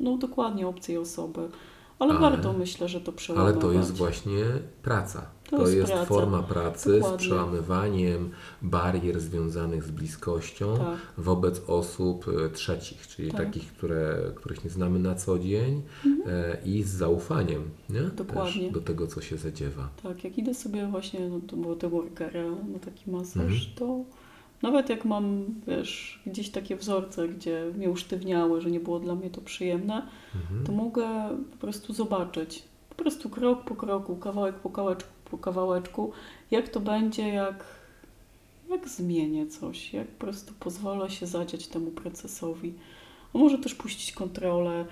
[0.00, 1.40] no dokładnie obcej osoby.
[1.98, 3.52] Ale, Ale- warto myślę, że to przełamywać.
[3.54, 4.44] Ale to jest właśnie
[4.82, 5.26] praca.
[5.50, 6.04] To To, jest praca.
[6.06, 7.18] forma pracy z Dokładnie.
[7.18, 8.30] przełamywaniem
[8.62, 10.96] barier związanych z bliskością Tak.
[11.18, 13.40] wobec osób e, trzecich, czyli Tak.
[13.46, 15.82] takich, które, których nie znamy na co dzień
[16.26, 18.00] e, i z zaufaniem nie?
[18.00, 18.62] Dokładnie.
[18.64, 19.88] Też do tego, co się zadziewa.
[20.02, 23.60] Tak, jak idę sobie właśnie no, do, do workera na taki masaż, Mhm.
[23.76, 24.04] to
[24.62, 29.30] nawet jak mam, wiesz, gdzieś takie wzorce, gdzie mnie usztywniały, że nie było dla mnie
[29.30, 30.02] to przyjemne,
[30.34, 30.66] Mhm.
[30.66, 31.08] to mogę
[31.50, 36.12] po prostu zobaczyć, po prostu krok po kroku, kawałek po kawałeczku, po kawałeczku,
[36.50, 37.64] jak to będzie, jak,
[38.70, 42.74] jak zmienię coś, jak po prostu pozwolę się zadziać temu procesowi.
[43.34, 44.84] A może też puścić kontrolę,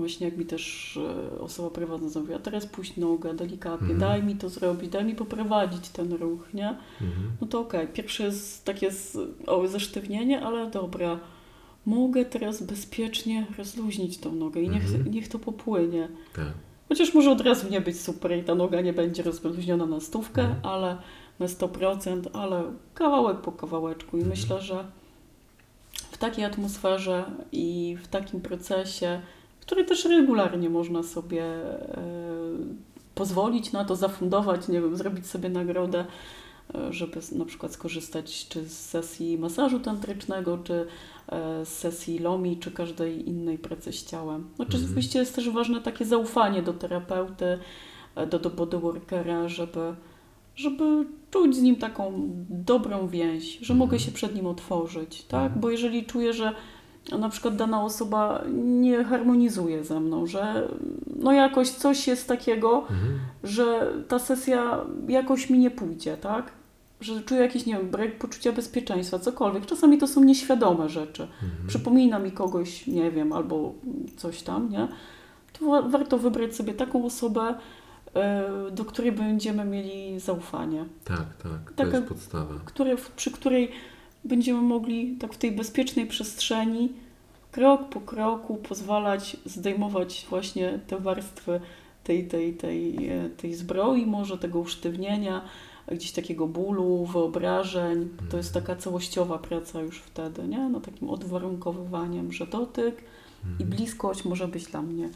[0.00, 0.96] właśnie jak mi też
[1.36, 3.98] e, osoba prowadząca mówi, a teraz puść nogę delikatnie, Mhm.
[4.00, 6.68] daj mi to zrobić, daj mi poprowadzić ten ruch, nie?
[6.68, 7.30] Mhm.
[7.40, 11.18] No to okej, pierwsze jest takie z, o, zesztywnienie, ale dobra,
[11.86, 15.10] mogę teraz bezpiecznie rozluźnić tą nogę i niech, Mhm.
[15.10, 16.08] niech to popłynie.
[16.36, 16.44] Tak.
[16.88, 20.54] Chociaż może od razu nie być super i ta noga nie będzie rozluźniona na stówkę,
[20.62, 20.96] ale
[21.38, 22.62] na 100%, ale
[22.94, 24.18] kawałek po kawałeczku.
[24.18, 24.84] I myślę, że
[26.10, 29.20] w takiej atmosferze i w takim procesie,
[29.66, 32.04] który też regularnie można sobie e,
[33.14, 36.04] pozwolić na to, zafundować, nie wiem, zrobić sobie nagrodę,
[36.74, 40.86] e, żeby na przykład skorzystać czy z sesji masażu tantrycznego, czy
[41.28, 44.46] e, z sesji lomi, czy każdej innej pracy z ciałem.
[44.56, 44.84] Znaczy, Mhm.
[44.84, 47.58] oczywiście jest też ważne takie zaufanie do terapeuty,
[48.30, 49.94] do, do bodyworkera, żeby,
[50.56, 52.12] żeby czuć z nim taką
[52.50, 54.02] dobrą więź, że mogę Mhm.
[54.02, 55.42] się przed nim otworzyć, tak?
[55.44, 55.60] Mhm.
[55.60, 56.52] Bo jeżeli czuję, że
[57.18, 60.68] na przykład dana osoba nie harmonizuje ze mną, że
[61.20, 63.18] no jakoś coś jest takiego, Mhm.
[63.44, 66.52] że ta sesja jakoś mi nie pójdzie, tak?
[67.00, 69.66] Że czuję jakiś, nie wiem, brak poczucia bezpieczeństwa, cokolwiek.
[69.66, 71.22] Czasami to są nieświadome rzeczy.
[71.22, 71.66] Mhm.
[71.68, 73.74] Przypomina mi kogoś, nie wiem, albo
[74.16, 74.88] coś tam, nie?
[75.58, 77.54] To wa- warto wybrać sobie taką osobę,
[78.14, 80.84] e, do której będziemy mieli zaufanie.
[81.04, 81.72] Tak, tak.
[81.76, 82.54] To Taka- jest podstawa.
[83.16, 83.68] Przy której
[84.26, 86.92] będziemy mogli tak w tej bezpiecznej przestrzeni
[87.52, 91.60] krok po kroku pozwalać zdejmować właśnie te warstwy
[92.04, 95.42] tej, tej, tej, e, tej zbroi, może tego usztywnienia,
[95.92, 98.08] gdzieś takiego bólu, wyobrażeń.
[98.30, 100.68] To jest taka całościowa praca już wtedy, nie?
[100.68, 102.96] No takim odwarunkowywaniem, że dotyk
[103.44, 103.70] i Mhm.
[103.70, 105.08] bliskość może być dla mnie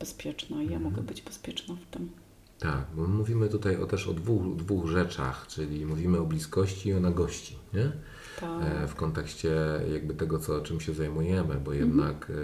[0.00, 0.82] bezpieczna i ja Mhm.
[0.82, 2.10] mogę być bezpieczna w tym.
[2.58, 6.94] Tak, bo mówimy tutaj o, też o dwóch, dwóch rzeczach, czyli mówimy o bliskości i
[6.94, 7.92] o nagości, nie?
[8.40, 8.62] Tak.
[8.62, 9.54] E, w kontekście
[9.92, 12.34] jakby tego, co, czym się zajmujemy, bo jednak e,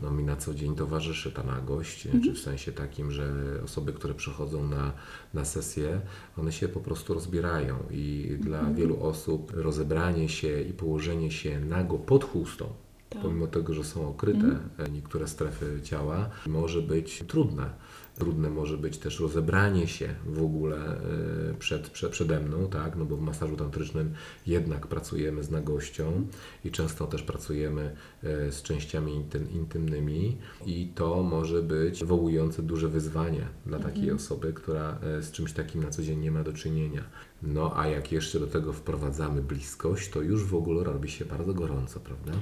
[0.00, 2.24] no, mi na co dzień towarzyszy ta nagość, Mhm.
[2.24, 3.32] czy w sensie takim, że
[3.64, 4.92] osoby, które przychodzą na,
[5.34, 6.00] na sesję,
[6.38, 8.76] one się po prostu rozbierają i dla Mhm.
[8.76, 12.66] wielu osób rozebranie się i położenie się nago pod chustą,
[13.10, 13.22] Tak.
[13.22, 14.60] pomimo tego, że są okryte Mhm.
[14.78, 17.70] e, niektóre strefy ciała, może być trudne.
[18.18, 22.96] Trudne może być też rozebranie się w ogóle e, przed, przed, przede mną, tak?
[22.96, 24.14] no bo w masażu tantrycznym
[24.46, 26.26] jednak pracujemy z nagością
[26.64, 27.94] i często też pracujemy
[28.24, 34.16] e, z częściami intym, intymnymi i to może być wywołujące duże wyzwanie dla takiej Mhm.
[34.16, 37.02] osoby, która e, z czymś takim na co dzień nie ma do czynienia.
[37.42, 41.54] No a jak jeszcze do tego wprowadzamy bliskość, to już w ogóle robi się bardzo
[41.54, 42.32] gorąco, prawda?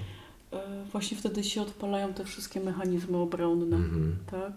[0.92, 4.16] Właśnie wtedy się odpalają te wszystkie mechanizmy obronne, Mhm.
[4.30, 4.52] tak?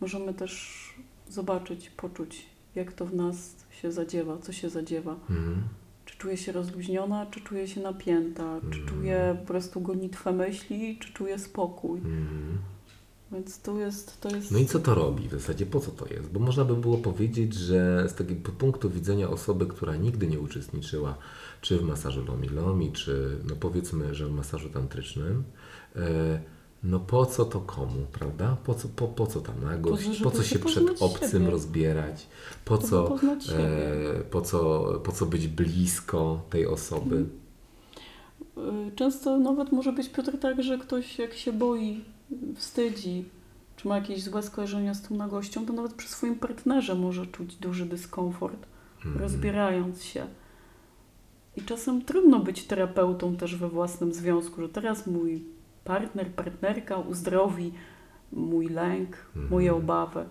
[0.00, 0.80] Możemy też
[1.28, 5.12] zobaczyć, poczuć, jak to w nas się zadziewa, co się zadziewa.
[5.30, 5.62] Mhm.
[6.04, 8.86] Czy czuję się rozluźniona, czy czuję się napięta, czy Mhm.
[8.86, 11.98] czuję po prostu gonitwę myśli, czy czuję spokój.
[11.98, 12.58] Mhm.
[13.32, 14.50] Więc tu jest, to jest...
[14.50, 15.66] No i co to robi w zasadzie?
[15.66, 16.28] Po co to jest?
[16.30, 21.14] Bo można by było powiedzieć, że z takiego punktu widzenia osoby, która nigdy nie uczestniczyła
[21.60, 25.44] czy w masażu lomi-lomi, czy no powiedzmy, że w masażu tantrycznym,
[25.96, 26.40] e,
[26.82, 28.56] no po co to komu, prawda?
[28.64, 30.18] Po co, po, po co ta nagość?
[30.18, 31.50] Po Po co się przed obcym siebie.
[31.50, 32.26] rozbierać?
[32.64, 33.16] Po co,
[33.58, 37.26] e, po, co, po co być blisko tej osoby?
[38.56, 38.88] Mhm.
[38.88, 42.04] Y, Często nawet może być, Piotr, tak, że ktoś jak się boi,
[42.56, 43.24] wstydzi,
[43.76, 47.56] czy ma jakieś złe skojarzenia z tą nagością, to nawet przy swoim partnerze może czuć
[47.56, 48.66] duży dyskomfort,
[49.04, 49.18] Mhm.
[49.22, 50.26] rozbierając się.
[51.56, 55.44] I czasem trudno być terapeutą też we własnym związku, że teraz mój
[55.84, 57.72] partner, partnerka uzdrowi
[58.32, 59.50] mój lęk, Mhm.
[59.50, 60.24] moje obawy.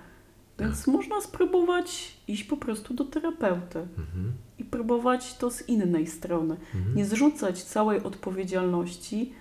[0.60, 4.32] Więc można spróbować iść po prostu do terapeuty Mhm.
[4.60, 6.56] i próbować to z innej strony.
[6.76, 6.96] Mhm.
[6.96, 9.34] Nie zrzucać całej odpowiedzialności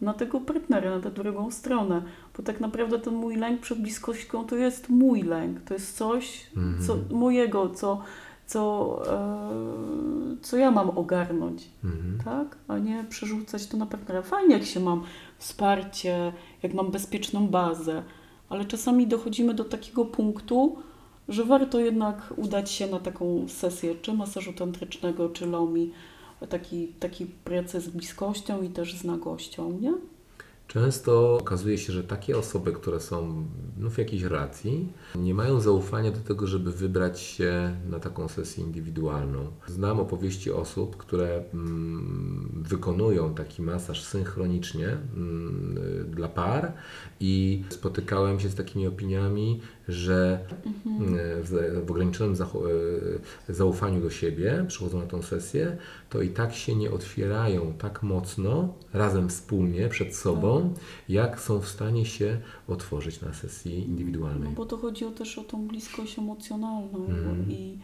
[0.00, 2.02] na tego partnera, na tę drugą stronę,
[2.36, 6.46] bo tak naprawdę ten mój lęk przed bliskością to jest mój lęk, to jest coś
[6.56, 6.82] Mhm.
[6.86, 8.02] co, mojego, co,
[8.48, 12.18] co, e, co ja mam ogarnąć, Mhm.
[12.24, 12.56] tak?
[12.68, 14.22] A nie przerzucać to na partnera.
[14.22, 15.02] Fajnie, jak się mam
[15.38, 16.32] wsparcie,
[16.62, 18.02] jak mam bezpieczną bazę,
[18.48, 20.76] ale czasami dochodzimy do takiego punktu,
[21.28, 25.92] że warto jednak udać się na taką sesję, czy masażu tantrycznego, czy lomi,
[26.48, 29.92] taki, taki pracy z bliskością i też z nagością, nie?
[30.68, 33.46] Często okazuje się, że takie osoby, które są
[33.78, 38.64] no, w jakiejś relacji, nie mają zaufania do tego, żeby wybrać się na taką sesję
[38.64, 39.46] indywidualną.
[39.66, 45.78] Znam opowieści osób, które mm, wykonują taki masaż synchronicznie mm,
[46.10, 46.72] dla par
[47.20, 50.38] i spotykałem się z takimi opiniami, że
[50.86, 51.14] Mhm.
[51.18, 52.36] y, w, w ograniczonym
[53.48, 55.76] y, zaufaniu do siebie przychodzą na tą sesję,
[56.10, 60.57] to i tak się nie otwierają tak mocno razem wspólnie przed sobą,
[61.08, 64.52] jak są w stanie się otworzyć na sesji No indywidualnej.
[64.54, 67.50] bo to chodzi o też o tą bliskość emocjonalną Mhm.
[67.50, 67.78] i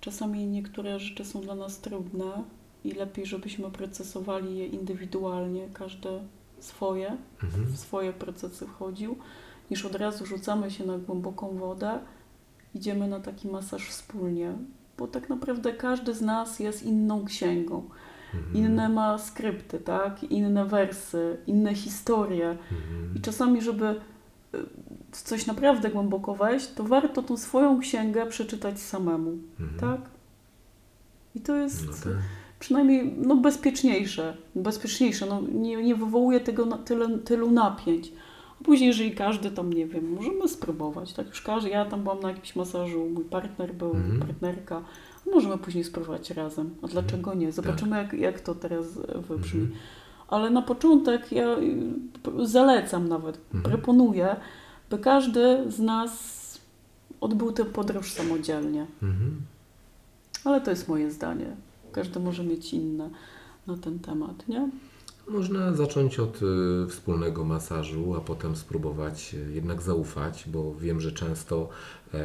[0.00, 2.42] czasami niektóre rzeczy są dla nas trudne
[2.84, 6.08] i lepiej, żebyśmy procesowali je indywidualnie, każdy
[6.60, 7.64] swoje, Mhm.
[7.66, 9.16] w swoje procesy wchodził,
[9.70, 11.98] niż od razu rzucamy się na głęboką wodę,
[12.74, 14.52] idziemy na taki masaż wspólnie,
[14.98, 17.88] bo tak naprawdę każdy z nas jest inną księgą.
[18.34, 18.56] Mhm.
[18.56, 20.22] Inne ma skrypty, tak?
[20.24, 22.48] Inne wersy, inne historie.
[22.50, 23.14] Mhm.
[23.16, 24.00] I czasami, żeby
[25.12, 29.80] w coś naprawdę głęboko wejść, to warto tą swoją księgę przeczytać samemu, Mhm.
[29.80, 30.00] tak?
[31.34, 32.22] I to jest No tak.
[32.58, 34.36] przynajmniej no, bezpieczniejsze.
[34.54, 38.12] Bezpieczniejsze, no, nie, nie wywołuje tego na, tyle, tylu napięć.
[38.60, 41.26] A później, jeżeli każdy tam, nie wiem, możemy spróbować, tak?
[41.28, 44.18] Już każdy, ja tam byłam na jakimś masażu, mój partner był, Mhm.
[44.20, 44.82] partnerka,
[45.32, 46.70] możemy później spróbować razem.
[46.82, 47.52] A dlaczego nie?
[47.52, 49.60] Zobaczymy, jak, jak to teraz e, wybrzmi.
[49.60, 49.78] Mhm.
[50.28, 51.56] Ale na początek ja
[52.22, 53.62] p- zalecam nawet, Mhm.
[53.74, 54.36] proponuję,
[54.90, 56.12] by każdy z nas
[57.20, 58.86] odbył tę podróż samodzielnie.
[59.02, 59.40] Mhm.
[60.44, 61.46] Ale to jest moje zdanie.
[61.92, 63.10] Każdy może mieć inne
[63.66, 64.68] na ten temat, nie?
[65.28, 71.68] Można zacząć od y, wspólnego masażu, a potem spróbować jednak zaufać, bo wiem, że często
[72.14, 72.18] e,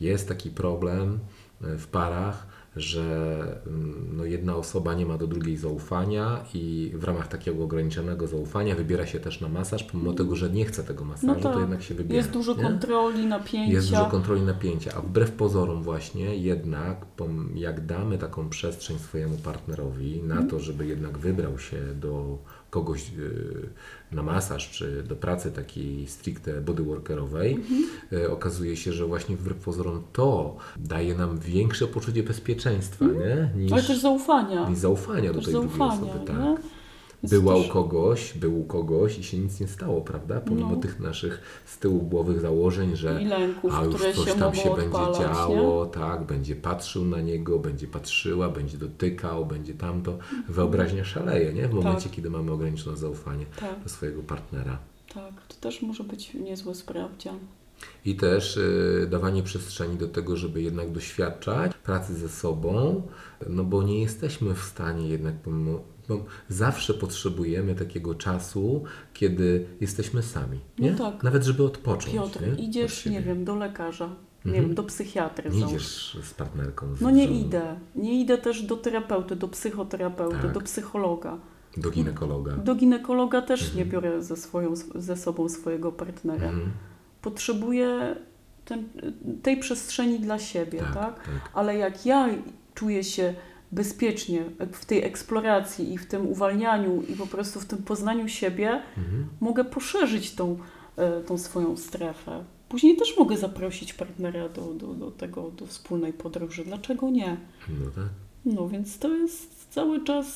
[0.00, 1.18] jest taki problem e,
[1.62, 2.46] w parach,
[2.76, 8.26] że mm, no, jedna osoba nie ma do drugiej zaufania i w ramach takiego ograniczonego
[8.26, 11.52] zaufania wybiera się też na masaż, pomimo tego, że nie chce tego masażu, tak.
[11.52, 12.16] to jednak się wybiera.
[12.16, 12.62] Jest dużo nie?
[12.62, 13.72] kontroli, napięcia.
[13.72, 17.06] Jest dużo kontroli napięcia, a wbrew pozorom właśnie jednak,
[17.54, 20.50] jak damy taką przestrzeń swojemu partnerowi na Mhm.
[20.50, 22.38] to, żeby jednak wybrał się do
[22.72, 23.68] kogoś y,
[24.12, 27.84] na masaż, czy do pracy takiej stricte bodyworkerowej, Mhm.
[28.12, 33.50] y, okazuje się, że właśnie wbrew pozorom to daje nam większe poczucie bezpieczeństwa, nie?
[33.62, 34.68] Niż, Ale też zaufania.
[34.68, 36.26] niż zaufania do Też tej drugiej zaufania, osoby.
[36.26, 36.36] Tak.
[36.38, 36.56] nie?
[37.22, 40.40] Była u kogoś, był u kogoś i się nic nie stało, prawda?
[40.40, 40.76] Pomimo No.
[40.76, 44.84] tych naszych z tyłu głowych założeń, że lęków, a już coś się tam się będzie
[44.98, 50.18] odpalać, działo, tak, będzie patrzył na niego, będzie patrzyła, będzie dotykał, będzie tamto.
[50.48, 51.68] Wyobraźnia szaleje, nie?
[51.68, 53.46] W momencie, kiedy mamy ograniczone zaufanie nie?
[53.60, 54.78] Tak, do swojego partnera.
[55.14, 55.46] tak.
[55.48, 57.38] To też może być niezły sprawdzian.
[58.04, 63.02] I też y, dawanie przestrzeni do tego, żeby jednak doświadczać pracy ze sobą,
[63.48, 68.84] no bo nie jesteśmy w stanie jednak, pomimo, no, zawsze potrzebujemy takiego czasu,
[69.14, 70.60] kiedy jesteśmy sami.
[70.78, 70.94] No Nie?
[70.94, 71.22] tak.
[71.22, 72.14] Nawet żeby odpocząć.
[72.14, 72.64] Piotr, nie?
[72.64, 74.06] Idziesz, nie wiem, do lekarza,
[74.44, 74.64] nie Mhm.
[74.66, 75.50] wiem, do psychiatry.
[75.50, 76.94] Nie idziesz z partnerką.
[76.96, 77.76] Z No nie idę.
[77.96, 80.52] Nie idę też do terapeuty, do psychoterapeuty, Tak.
[80.52, 81.38] do psychologa.
[81.76, 82.52] Do ginekologa.
[82.56, 83.78] Do ginekologa też Mhm.
[83.78, 86.48] nie biorę ze, swoją, ze sobą swojego partnera.
[86.48, 86.72] Mhm.
[87.22, 88.16] Potrzebuję
[88.64, 88.88] ten,
[89.42, 91.50] tej przestrzeni dla siebie, tak, Tak, tak.
[91.54, 92.28] Ale jak ja
[92.74, 93.34] czuję się
[93.72, 98.82] bezpiecznie w tej eksploracji i w tym uwalnianiu i po prostu w tym poznaniu siebie,
[98.98, 99.26] Mhm.
[99.40, 100.58] mogę poszerzyć tą,
[100.96, 102.44] e, tą swoją strefę.
[102.68, 106.64] Później też mogę zaprosić partnera do, do, do tego, do wspólnej podróży.
[106.64, 107.36] Dlaczego nie?
[107.68, 108.04] No tak.
[108.44, 110.26] No więc to jest cały czas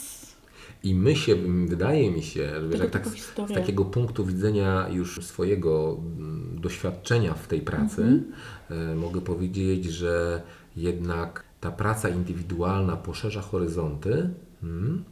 [0.85, 5.25] I my się, wydaje mi się, że jak tak z, z takiego punktu widzenia już
[5.27, 8.33] swojego mm, doświadczenia w tej pracy, Mhm.
[8.71, 10.43] e, mogę powiedzieć, że
[10.77, 14.31] jednak ta praca indywidualna poszerza horyzonty.
[14.63, 15.05] mm,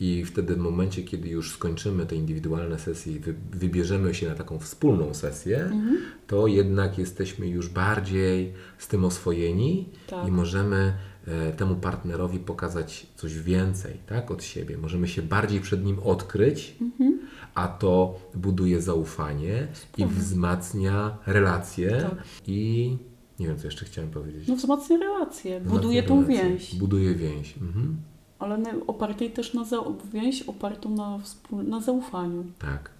[0.00, 4.34] I wtedy w momencie, kiedy już skończymy te indywidualne sesje i wy, wybierzemy się na
[4.34, 5.98] taką wspólną sesję, Mhm.
[6.26, 10.28] to jednak jesteśmy już bardziej z tym oswojeni Tak.
[10.28, 10.94] i możemy
[11.26, 14.78] e, temu partnerowi pokazać coś więcej tak, od siebie.
[14.78, 17.18] Możemy się bardziej przed nim odkryć, Mhm.
[17.54, 19.66] a to buduje zaufanie
[19.98, 22.24] i wzmacnia relacje Tak.
[22.46, 22.96] i
[23.38, 24.48] nie wiem, co jeszcze chciałem powiedzieć.
[24.48, 26.50] No wzmacnia relacje, buduje tą relacje.
[26.50, 27.54] więź, Buduje więź.
[27.62, 27.96] Mhm.
[28.38, 29.64] ale na, opartej też na
[30.12, 31.18] więź opartą na,
[31.62, 32.44] na zaufaniu.
[32.58, 32.90] Tak.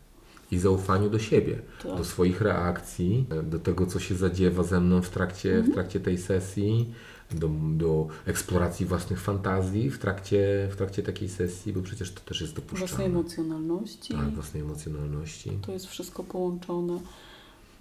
[0.51, 1.97] I zaufaniu do siebie, Tak.
[1.97, 5.71] do swoich reakcji, do tego, co się zadziewa ze mną w trakcie, Mhm.
[5.71, 6.91] w trakcie tej sesji,
[7.31, 12.41] do, do eksploracji własnych fantazji w trakcie, w trakcie takiej sesji, bo przecież to też
[12.41, 13.05] jest Własnej dopuszczalne.
[13.05, 15.51] emocjonalności, Tak, własnej emocjonalności.
[15.67, 16.99] to jest wszystko połączone.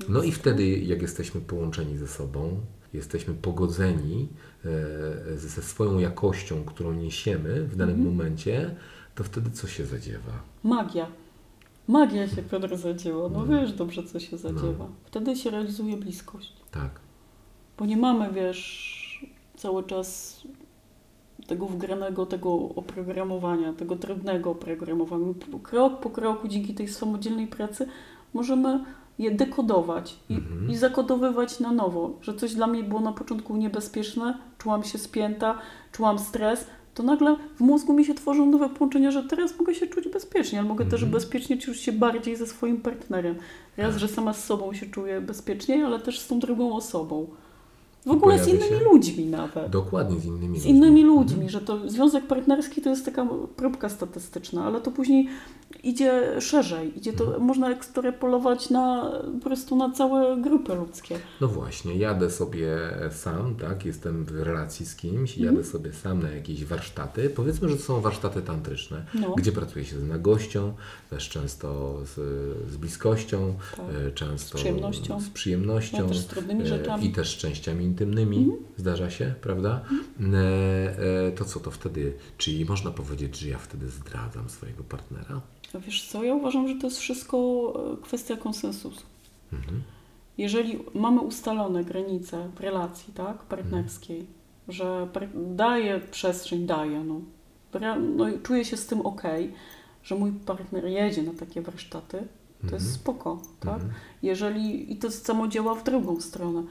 [0.09, 2.59] No i wtedy, jak jesteśmy połączeni ze sobą,
[2.93, 4.27] jesteśmy pogodzeni
[4.65, 8.15] e, ze swoją jakością, którą niesiemy w danym Mhm.
[8.15, 8.75] momencie,
[9.15, 10.31] to wtedy co się zadziewa?
[10.63, 11.07] Magia.
[11.87, 13.29] Magia się Piotr zadziała.
[13.29, 13.59] No No.
[13.61, 14.87] wiesz dobrze, co się zadziewa.
[15.05, 16.53] Wtedy się realizuje bliskość.
[16.71, 16.89] Tak.
[17.77, 19.25] Bo nie mamy, wiesz,
[19.57, 20.41] cały czas
[21.47, 25.33] tego wgranego, tego oprogramowania, tego trudnego oprogramowania.
[25.63, 27.87] Krok po kroku, dzięki tej samodzielnej pracy,
[28.33, 28.83] możemy
[29.19, 30.69] je dekodować i, Mhm.
[30.71, 32.11] i zakodowywać na nowo.
[32.21, 35.57] Że coś dla mnie było na początku niebezpieczne, czułam się spięta,
[35.91, 39.87] czułam stres, to nagle w mózgu mi się tworzą nowe połączenia, że teraz mogę się
[39.87, 41.11] czuć bezpiecznie, ale mogę też Mhm.
[41.11, 43.35] bezpiecznie czuć się bardziej ze swoim partnerem.
[43.77, 43.99] Raz, Tak.
[43.99, 47.27] że sama z sobą się czuję bezpieczniej, ale też z tą drugą osobą.
[48.05, 49.69] W ogóle z innymi się- ludźmi nawet.
[49.69, 51.17] Dokładnie z innymi Z innymi Mhm.
[51.19, 55.27] ludźmi, że to związek partnerski to jest taka próbka statystyczna, ale to później
[55.83, 57.43] idzie szerzej, idzie to, Mhm.
[57.43, 61.19] można ekstrapolować na po prostu na całe grupy ludzkie.
[61.41, 62.67] No właśnie, jadę sobie
[63.11, 65.55] sam, tak, jestem w relacji z kimś, Mhm.
[65.55, 67.29] jadę sobie sam na jakieś warsztaty.
[67.29, 69.35] Powiedzmy, że to są warsztaty tantryczne, No.
[69.37, 70.73] gdzie pracuje się z nagością,
[71.09, 72.15] też często z,
[72.71, 73.85] z bliskością, Tak.
[74.07, 75.19] e, często Z przyjemnością.
[75.21, 77.05] z przyjemnością No, też z trudnymi e, rzeczami.
[77.05, 78.59] i też z częściami intymnymi, Mhm.
[78.77, 79.81] zdarza się, prawda?
[80.33, 85.41] E, e, to co to wtedy, czyli można powiedzieć, że ja wtedy zdradzam swojego partnera?
[85.75, 87.37] A Wiesz co, ja uważam, że to jest wszystko
[87.93, 89.01] e, kwestia konsensusu.
[89.53, 89.81] Mhm.
[90.37, 94.25] Jeżeli mamy ustalone granice w relacji, tak, partnerskiej,
[94.67, 97.21] że par- daję przestrzeń, daję, no,
[98.15, 99.21] no i czuję się z tym ok,
[100.03, 102.73] że mój partner jedzie na takie warsztaty, to Mhm.
[102.83, 103.73] jest spoko, tak?
[103.75, 103.91] Mhm.
[104.23, 106.63] Jeżeli, i to samo działa w drugą stronę.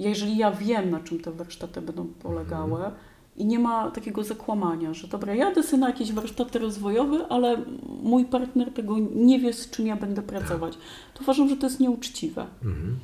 [0.00, 2.92] Jeżeli ja wiem, na czym te warsztaty będą polegały Mhm.
[3.36, 7.56] i nie ma takiego zakłamania, że dobra, jadę sobie na jakieś warsztaty rozwojowe, ale
[8.02, 10.78] mój partner tego nie wie, z czym ja będę pracować,
[11.14, 12.96] to uważam, że to jest nieuczciwe Mhm.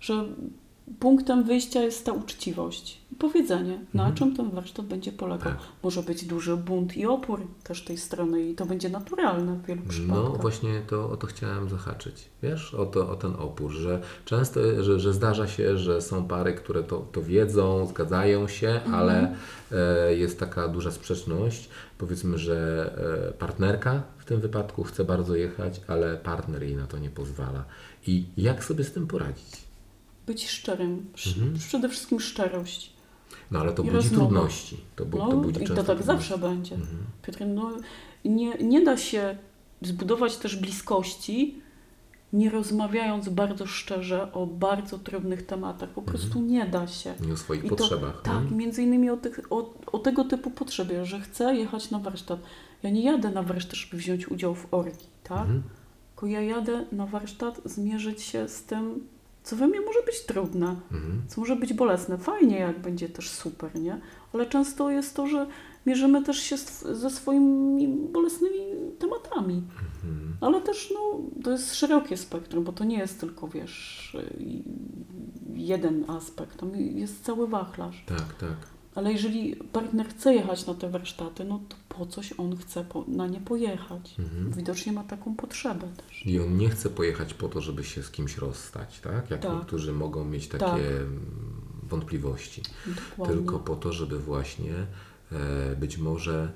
[0.00, 0.24] że
[1.00, 2.98] punktem wyjścia jest ta uczciwość.
[3.12, 4.14] I powiedzenie, na Mhm.
[4.16, 5.52] czym ten warsztat będzie polegał.
[5.52, 5.58] Tak.
[5.82, 9.82] Może być duży bunt i opór też tej strony i to będzie naturalne w wielu
[9.84, 10.40] No przypadkach.
[10.40, 15.00] właśnie to, o to chciałem zahaczyć, wiesz, o, to, o ten opór, że często, że,
[15.00, 18.94] że zdarza się, że są pary, które to, to wiedzą, zgadzają się, Mhm.
[18.94, 19.34] ale
[19.72, 22.90] e, jest taka duża sprzeczność, powiedzmy, że
[23.28, 27.64] e, partnerka w tym wypadku chce bardzo jechać, ale partner jej na to nie pozwala.
[28.06, 29.62] I jak sobie z tym poradzić?
[30.26, 31.06] Być szczerym.
[31.14, 31.58] Sz- Mhm.
[31.58, 32.92] Przede wszystkim szczerość.
[33.50, 34.24] No ale to budzi rozmowa.
[34.26, 34.76] trudności.
[34.96, 36.06] To, bu, to No budzi i to tak trudności.
[36.06, 36.74] zawsze będzie.
[36.74, 36.98] Mhm.
[37.22, 37.70] Piotr, no
[38.24, 39.36] nie, nie da się
[39.82, 41.60] zbudować też bliskości,
[42.32, 45.88] nie rozmawiając bardzo szczerze o bardzo trudnych tematach.
[45.90, 47.14] Po prostu nie da się.
[47.26, 48.22] Nie o swoich I to- potrzebach.
[48.22, 48.56] Tak, nie?
[48.56, 52.40] między innymi o, tych, o, o tego typu potrzebie, że chcę jechać na warsztat.
[52.82, 55.38] Ja nie jadę na warsztat, żeby wziąć udział w orgii, tak?
[55.40, 55.62] Mhm.
[56.10, 59.06] Tylko ja jadę na warsztat zmierzyć się z tym,
[59.42, 61.22] co we mnie może być trudne, Mhm.
[61.28, 62.18] co może być bolesne.
[62.18, 64.00] Fajnie, jak będzie też super, nie?
[64.32, 65.46] Ale często jest to, że
[65.86, 66.56] mierzymy też się
[66.92, 68.58] ze swoimi bolesnymi
[68.98, 69.54] tematami.
[69.54, 70.36] Mhm.
[70.40, 74.62] Ale też, no, to jest szerokie spektrum, bo to nie jest tylko, wiesz, y,
[75.54, 76.56] jeden aspekt.
[76.60, 78.04] Tam jest cały wachlarz.
[78.06, 78.56] Tak, tak.
[78.94, 83.04] Ale jeżeli partner chce jechać na te warsztaty, no to po coś on chce po,
[83.08, 84.14] na nie pojechać.
[84.18, 84.52] Mhm.
[84.52, 86.26] Widocznie ma taką potrzebę też.
[86.26, 89.30] I on nie chce pojechać po to, żeby się z kimś rozstać, tak?
[89.30, 89.52] Jak Tak.
[89.52, 90.80] niektórzy mogą mieć takie Tak.
[91.88, 92.62] wątpliwości.
[92.86, 93.36] Dokładnie.
[93.36, 94.74] Tylko po to, żeby właśnie
[95.32, 96.52] e, być może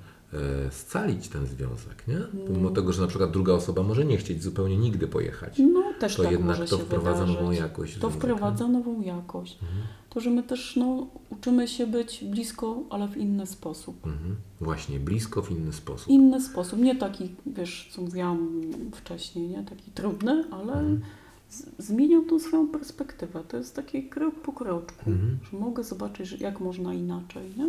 [0.70, 2.18] scalić ten związek, nie?
[2.46, 2.74] Pomimo Mm.
[2.74, 5.58] tego, że na przykład druga osoba może nie chcieć zupełnie nigdy pojechać.
[5.58, 7.36] No też To tak jednak może to się wprowadza wydarzyć.
[7.36, 9.58] nową jakość To związek, wprowadza nową jakość.
[9.62, 9.82] Mhm.
[10.10, 14.06] To, że my też no, uczymy się być blisko, ale w inny sposób.
[14.06, 14.36] Mhm.
[14.60, 16.08] Właśnie, blisko w inny sposób.
[16.08, 18.60] Inny sposób, nie taki, wiesz, co mówiłam
[18.94, 21.00] wcześniej, nie taki trudny, ale Mhm.
[21.78, 23.42] zmieniam tą swoją perspektywę.
[23.48, 25.38] To jest taki krok po kroczku, Mhm.
[25.52, 27.68] że mogę zobaczyć, jak można inaczej, nie?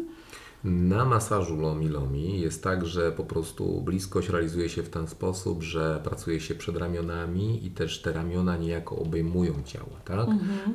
[0.70, 5.63] Na masażu Lomi Lomi jest tak, że po prostu bliskość realizuje się w ten sposób,
[5.63, 10.28] że pracuje się przed ramionami i też te ramiona niejako obejmują ciało, tak?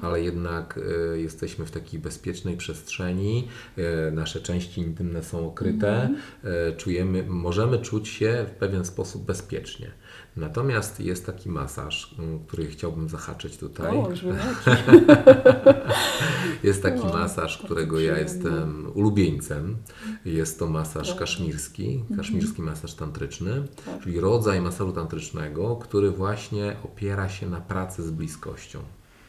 [0.02, 0.80] Ale jednak
[1.14, 6.10] e, jesteśmy w takiej bezpiecznej przestrzeni, e, nasze części intymne są okryte,
[6.44, 9.90] e, czujemy, możemy czuć się w pewien sposób bezpiecznie.
[10.36, 13.96] Natomiast jest taki masaż, m, który chciałbym zahaczyć tutaj.
[13.98, 14.08] O.
[16.62, 19.76] Jest taki O, masaż, którego ja jestem ulubieńcem.
[20.24, 21.18] Jest to masaż Prawda.
[21.20, 24.02] kaszmirski, kaszmirski masaż tantryczny, Tak.
[24.02, 28.78] czyli rodzaj masażu tantrycznego, który właśnie opiera się na pracy z bliskością.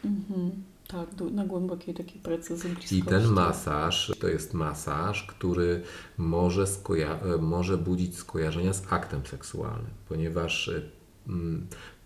[0.04, 0.50] Mhm.
[0.88, 2.98] Tak, du- na głębokiej takiej bliskości.
[2.98, 5.82] I ten masaż to jest masaż, który
[6.18, 6.66] może,
[7.34, 10.82] e, może budzić skojarzenia z aktem seksualnym, ponieważ e,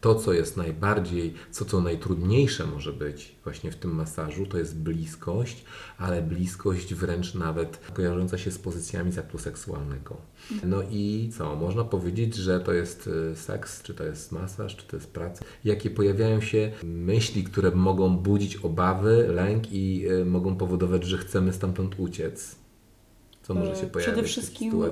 [0.01, 4.79] to, co jest najbardziej, co co najtrudniejsze może być właśnie w tym masażu, to jest
[4.79, 5.65] bliskość,
[5.99, 10.17] ale bliskość wręcz nawet kojarząca się z pozycjami z aktu seksualnego.
[10.65, 11.57] No i co?
[11.57, 15.45] Można powiedzieć, że to jest e, seks, czy to jest masaż, czy to jest praca.
[15.65, 21.53] Jakie pojawiają się myśli, które mogą budzić obawy, lęk i e, mogą powodować, że chcemy
[21.53, 22.57] stamtąd uciec.
[23.49, 24.89] Co może się E, pojawić Przede wszystkim e,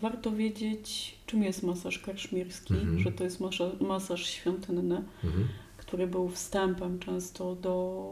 [0.00, 2.98] warto wiedzieć, czym jest masaż kaszmirski, Mhm.
[2.98, 5.48] że to jest masaż, masaż świątynny, Mhm.
[5.76, 8.10] który był wstępem często do,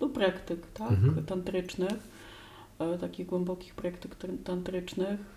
[0.00, 0.90] do praktyk tak?
[0.90, 1.26] Mhm.
[1.26, 1.94] tantrycznych,
[2.78, 5.36] e, takich głębokich praktyk tr- tantrycznych.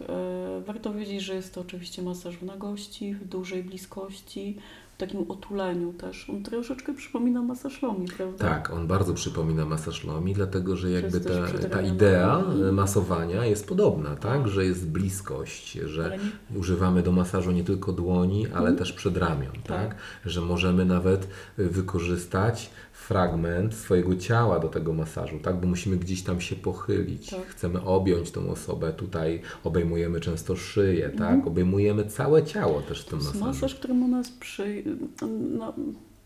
[0.65, 4.57] Warto wiedzieć, że jest to oczywiście masaż w nagości, w dużej bliskości,
[4.98, 6.30] takim otuleniu też.
[6.30, 8.45] On troszeczkę przypomina masaż lomi, prawda?
[8.50, 13.68] Tak, on bardzo przypomina masaż lomi, dlatego że jakby ta, ta idea e, masowania jest
[13.68, 14.48] podobna, tak?
[14.48, 16.18] Że jest bliskość, że
[16.56, 19.88] używamy do masażu nie tylko dłoni, ale też przedramion, tak?
[19.88, 19.95] Tak.
[20.26, 21.28] Że możemy nawet
[21.60, 25.60] y, wykorzystać fragment swojego ciała do tego masażu, tak?
[25.60, 27.30] Bo musimy gdzieś tam się pochylić.
[27.30, 27.45] Tak.
[27.48, 31.18] Chcemy objąć tą osobę, tutaj obejmujemy często szyję, Mhm.
[31.39, 31.48] tak?
[31.48, 33.39] Obejmujemy całe ciało też w tym masażu.
[33.39, 34.84] masaż, który ma nas przy,
[35.58, 35.74] no,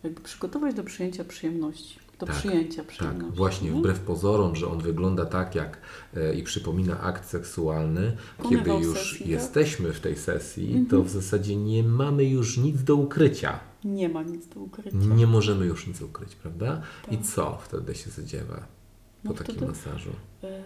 [0.04, 2.00] jakby przygotować do przyjęcia przyjemności.
[2.20, 3.28] Do Tak, przyjęcia przyjemności.
[3.30, 3.80] Tak, właśnie nie?
[3.80, 5.78] wbrew pozorom, że on wygląda tak jak
[6.18, 8.18] e, i przypomina akt seksualny,
[8.50, 9.28] kiedy już sesji, tak?
[9.28, 10.86] jesteśmy w tej sesji, Mhm.
[10.86, 13.60] to w zasadzie nie mamy już nic do ukrycia.
[13.84, 14.98] Nie ma nic do ukrycia.
[14.98, 16.82] Nie możemy już nic ukryć, prawda?
[17.12, 17.26] I Tak.
[17.26, 20.10] co wtedy się zadziewa po No takim wtedy- masażu?
[20.44, 20.64] E,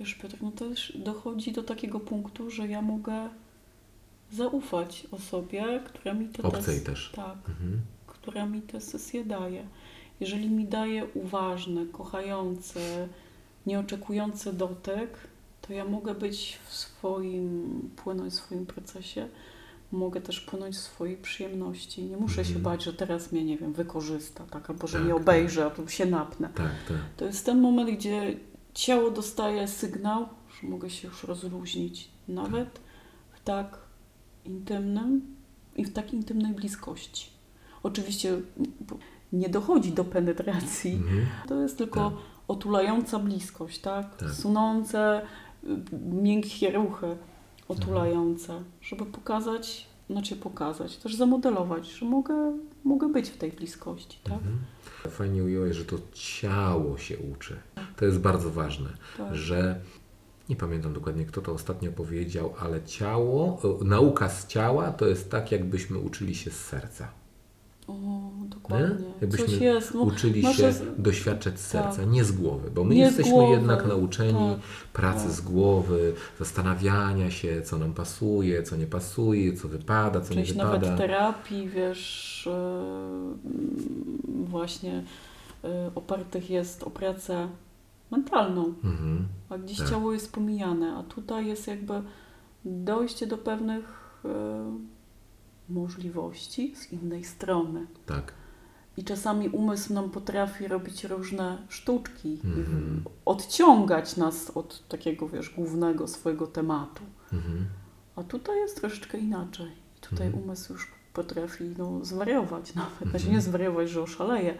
[0.00, 3.28] Wiesz, Piotr, no też dochodzi do takiego punktu, że ja mogę
[4.32, 7.12] zaufać osobie, która mi te Obcej też.
[7.16, 7.80] Tak, Mhm.
[8.06, 9.66] która mi te sesje daje.
[10.20, 13.08] Jeżeli mi daje uważny, kochający,
[13.66, 15.10] nieoczekujący dotyk,
[15.60, 19.28] to ja mogę być w swoim, płynąć w swoim procesie,
[19.92, 22.04] mogę też płynąć w swojej przyjemności.
[22.04, 22.62] Nie muszę się Mhm.
[22.62, 25.22] bać, że teraz mnie, nie wiem, wykorzysta, tak, albo że Tak, mnie tak.
[25.22, 26.48] obejrzy, a tu się napnę.
[26.54, 26.96] Tak, tak.
[27.16, 28.36] To jest ten moment, gdzie
[28.74, 30.28] ciało dostaje sygnał,
[30.60, 32.80] że mogę się już rozluźnić, nawet
[33.32, 33.78] w tak
[34.44, 35.36] intymnym
[35.76, 37.30] i w tak intymnej bliskości.
[37.82, 38.40] Oczywiście
[39.32, 41.26] nie dochodzi do penetracji, Mhm.
[41.48, 42.18] to jest tylko Tak.
[42.48, 44.16] otulająca bliskość, tak?
[44.16, 44.30] Tak.
[44.30, 45.22] Sunące,
[46.12, 47.16] miękkie ruchy
[47.68, 48.72] otulające, Mhm.
[48.82, 54.32] żeby pokazać, znaczy pokazać, też zamodelować, że mogę, mogę być w tej bliskości, tak?
[54.32, 54.58] Mhm.
[55.10, 57.56] Fajnie ująłeś, że to ciało się uczy.
[57.96, 59.34] To jest bardzo ważne, tak.
[59.34, 59.80] że
[60.48, 65.30] nie pamiętam dokładnie kto to ostatnio powiedział, ale ciało, e, nauka z ciała to jest
[65.30, 67.08] tak, jakbyśmy uczyli się z serca.
[67.88, 67.92] O,
[68.42, 68.48] Nie?
[68.48, 69.06] dokładnie.
[69.20, 69.94] Jakbyśmy jest.
[69.94, 72.10] No, uczyli się z- doświadczać z serca, tak.
[72.10, 75.32] nie z głowy, bo my Nie jesteśmy głowy, jednak nauczeni tak, pracy tak.
[75.32, 80.62] z głowy, zastanawiania się, co nam pasuje, co nie pasuje, co wypada, co część nie
[80.64, 80.96] nawet wypada.
[80.98, 85.04] terapii, wiesz, yy, właśnie
[85.62, 87.48] yy, opartych jest o pracę
[88.10, 89.26] mentalną, Mhm.
[89.50, 89.90] a gdzieś Tak.
[89.90, 92.02] ciało jest pomijane, a tutaj jest jakby
[92.64, 94.30] dojście do pewnych yy,
[95.68, 97.86] możliwości z innej strony.
[98.06, 98.32] Tak.
[98.96, 103.02] I czasami umysł nam potrafi robić różne sztuczki Mhm.
[103.06, 107.02] i odciągać nas od takiego, wiesz, głównego swojego tematu.
[107.32, 107.66] Mhm.
[108.16, 109.70] A tutaj jest troszeczkę inaczej.
[110.00, 110.44] Tutaj Mhm.
[110.44, 112.98] umysł już potrafi no, zwariować nawet.
[112.98, 113.32] Znaczy Mhm.
[113.34, 114.58] nie zwariować, że oszaleje,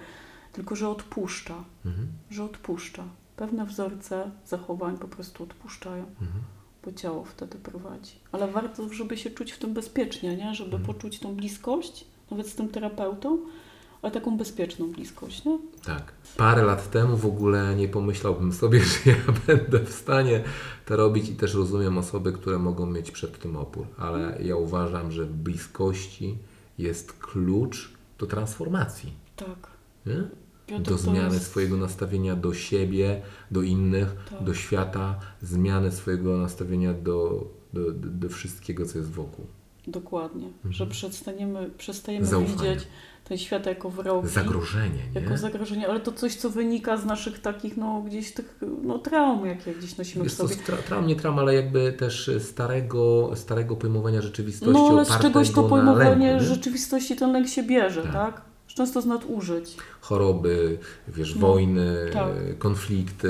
[0.53, 1.65] tylko że odpuszcza.
[1.85, 2.09] Mhm.
[2.31, 3.05] Że odpuszcza.
[3.37, 6.05] Pewne wzorce zachowań po prostu odpuszczają,
[6.87, 6.95] Mhm.
[6.95, 8.13] bo ciało wtedy prowadzi.
[8.33, 10.55] Ale warto, żeby się czuć w tym bezpiecznie, nie?
[10.55, 10.85] Żeby Mhm.
[10.95, 13.39] poczuć tą bliskość, nawet z tym terapeutą,
[14.03, 15.59] ale taką bezpieczną bliskość, nie?
[15.85, 16.13] Tak.
[16.37, 19.17] Parę lat temu w ogóle nie pomyślałbym sobie, że ja
[19.47, 20.45] będę w stanie
[20.87, 25.13] to robić i też rozumiem osoby, które mogą mieć przed tym opór, ale ja uważam,
[25.13, 26.39] że w bliskości
[26.79, 29.71] jest klucz do transformacji, Tak.
[30.07, 30.25] nie?
[30.69, 34.45] Do to zmiany jest- swojego nastawienia do siebie, do innych, Tak.
[34.45, 39.47] do świata, zmiany swojego nastawienia do, do, do, wszystkiego, co jest wokół.
[39.87, 40.47] Dokładnie.
[40.47, 40.73] Mhm.
[40.73, 42.71] Że przestaniemy, przestajemy Zaufanie.
[42.71, 42.89] widzieć
[43.25, 44.29] ten świat jako wrogi.
[44.29, 45.39] Zagrożenie, Jako nie?
[45.39, 49.75] zagrożenie, ale to coś, co wynika z naszych takich, no gdzieś tych, no traum, jakie
[49.75, 50.57] gdzieś nosimy Wiesz w sobie.
[50.57, 55.51] tra, traum, nie traum, ale jakby też starego, starego pojmowania rzeczywistości No ale z czegoś
[55.51, 58.13] to pojmowanie lęku, rzeczywistości ten lęk się bierze, Tak.
[58.13, 58.43] tak?
[58.77, 59.77] Często z nadużyć.
[60.01, 62.59] choroby, wiesz, No, wojny, tak.
[62.59, 63.29] konflikty.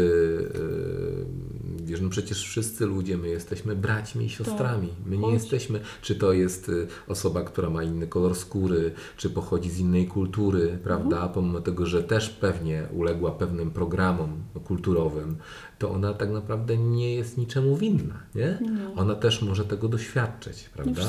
[0.54, 1.46] e,
[1.86, 4.88] Wiesz, no przecież wszyscy ludzie, my jesteśmy braćmi i siostrami.
[5.06, 5.34] My nie Chodź.
[5.34, 6.72] jesteśmy, czy to jest e,
[7.12, 11.16] osoba, która ma inny kolor skóry, czy pochodzi z innej kultury, prawda?
[11.16, 11.32] Mhm.
[11.32, 14.30] Pomimo tego, że też pewnie uległa pewnym programom
[14.64, 15.36] kulturowym,
[15.78, 18.58] to ona tak naprawdę nie jest niczemu winna, nie?
[18.96, 21.02] Ona też może tego doświadczyć, prawda?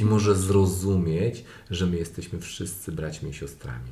[0.00, 3.90] I może zrozumieć, że my jesteśmy wszyscy braćmi i siostrami.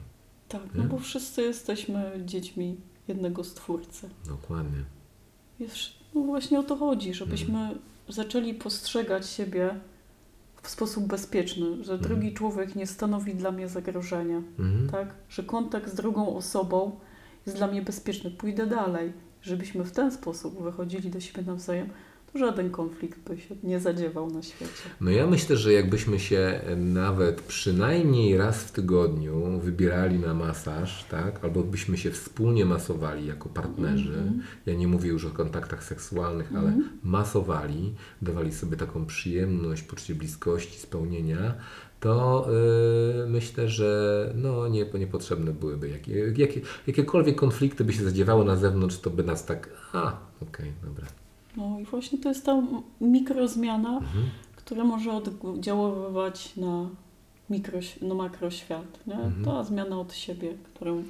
[0.49, 0.83] Tak, Nie?
[0.83, 2.77] no bo wszyscy jesteśmy dziećmi
[3.09, 4.09] jednego Stwórcy.
[4.29, 4.85] Dokładnie.
[5.61, 7.79] Wiesz, no właśnie o to chodzi, żebyśmy Mhm.
[8.09, 9.81] zaczęli postrzegać siebie
[10.63, 12.01] w sposób bezpieczny, że Mhm.
[12.01, 14.89] drugi człowiek nie stanowi dla mnie zagrożenia, Mhm.
[14.91, 15.15] tak?
[15.29, 16.99] Że kontakt z drugą osobą
[17.47, 18.31] jest dla mnie bezpieczny.
[18.31, 19.13] Pójdę dalej.
[19.43, 21.89] Żebyśmy w ten sposób wychodzili do siebie nawzajem,
[22.33, 24.71] to żaden konflikt by się nie zadziewał na świecie.
[25.01, 31.45] No ja myślę, że jakbyśmy się nawet przynajmniej raz w tygodniu wybierali na masaż, tak?
[31.45, 34.13] Albo byśmy się wspólnie masowali jako partnerzy.
[34.19, 34.43] Mhm.
[34.67, 36.89] Ja nie mówię już o kontaktach seksualnych, ale Mhm.
[37.03, 41.55] masowali, dawali sobie taką przyjemność, poczucie bliskości, spełnienia,
[42.01, 42.47] to
[43.19, 48.57] yy, myślę, że no, nie, niepotrzebne byłyby jakie, jakie, jakiekolwiek konflikty by się zadziewały na
[48.57, 51.07] zewnątrz, to by nas tak, a, okej, dobra.
[51.57, 52.63] No i właśnie to jest ta
[53.01, 54.25] mikrozmiana, Mhm.
[54.57, 56.89] która może oddziaływać na,
[57.51, 59.07] mikro, na makroświat.
[59.07, 59.15] Nie?
[59.15, 59.45] Mhm.
[59.45, 61.03] Ta zmiana od siebie, którą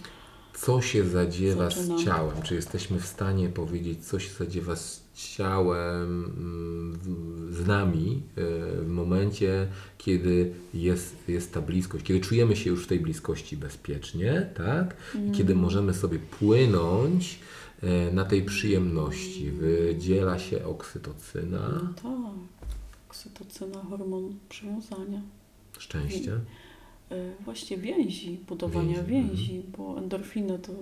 [0.54, 1.98] Co się zadziewa Zaczynam.
[1.98, 2.42] z ciałem?
[2.42, 6.98] Czy jesteśmy w stanie powiedzieć, co się zadziewa z ciałem, mm,
[7.54, 8.40] z nami e,
[8.82, 9.66] w momencie,
[9.98, 14.96] kiedy jest, jest ta bliskość, kiedy czujemy się już w tej bliskości bezpiecznie, tak?
[15.28, 17.38] I kiedy możemy sobie płynąć
[17.82, 19.50] e, na tej przyjemności.
[19.50, 22.34] Wydziela się oksytocyna, No tak,
[23.08, 25.22] oksytocyna, hormon przywiązania.
[25.78, 26.38] szczęście.
[27.12, 30.72] Y, Właśnie więzi, budowania Więzi, więzi, bo endorfiny to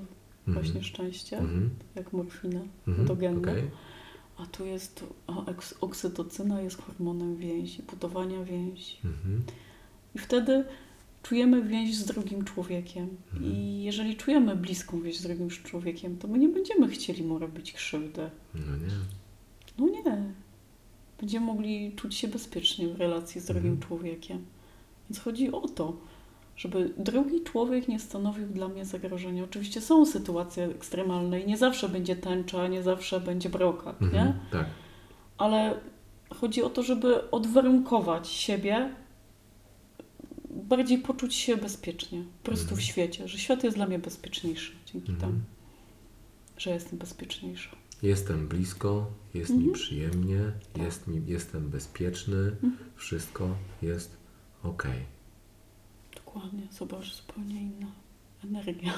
[0.46, 1.70] właśnie szczęście, Mhm.
[1.94, 3.00] jak morfina Mhm.
[3.00, 3.52] endogenna.
[3.52, 3.62] Okej.
[4.38, 5.44] A tu jest, a
[5.80, 8.96] oksytocyna jest hormonem więzi, budowania więzi.
[9.04, 9.42] Mhm.
[10.14, 10.64] I wtedy
[11.22, 13.08] czujemy więź z drugim człowiekiem.
[13.34, 13.52] Mhm.
[13.52, 17.72] I jeżeli czujemy bliską więź z drugim człowiekiem, to my nie będziemy chcieli mu robić
[17.72, 18.30] krzywdy.
[18.54, 18.94] No nie.
[19.78, 20.22] No nie.
[21.20, 23.88] Będziemy mogli czuć się bezpiecznie w relacji z drugim Mhm.
[23.88, 24.44] człowiekiem.
[25.10, 25.96] Więc chodzi o to,
[26.58, 29.44] żeby drugi człowiek nie stanowił dla mnie zagrożenia.
[29.44, 34.26] Oczywiście są sytuacje ekstremalne i nie zawsze będzie tęcza, nie zawsze będzie brokat, Mhm.
[34.26, 34.34] nie?
[34.50, 34.66] Tak.
[35.38, 35.80] Ale
[36.30, 38.90] chodzi o to, żeby odwarunkować siebie,
[40.50, 42.80] bardziej poczuć się bezpiecznie, po prostu Mhm.
[42.80, 45.30] w świecie, że świat jest dla mnie bezpieczniejszy dzięki Mhm.
[45.32, 45.42] temu,
[46.58, 47.76] że jestem bezpieczniejsza.
[48.02, 49.72] Jestem blisko, jest mi Mhm.
[49.74, 50.40] przyjemnie,
[50.76, 52.76] jest mi, jestem bezpieczny, Mhm.
[52.96, 53.48] wszystko
[53.82, 54.16] jest
[54.62, 54.86] ok.
[56.38, 57.86] Dokładnie, zobacz, zupełnie inna
[58.44, 58.92] energia.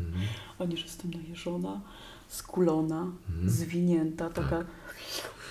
[0.00, 0.24] Mhm.
[0.58, 1.80] A że jestem najeżona,
[2.28, 3.50] skulona, Mhm.
[3.50, 4.44] zwinięta, Tak.
[4.44, 4.64] taka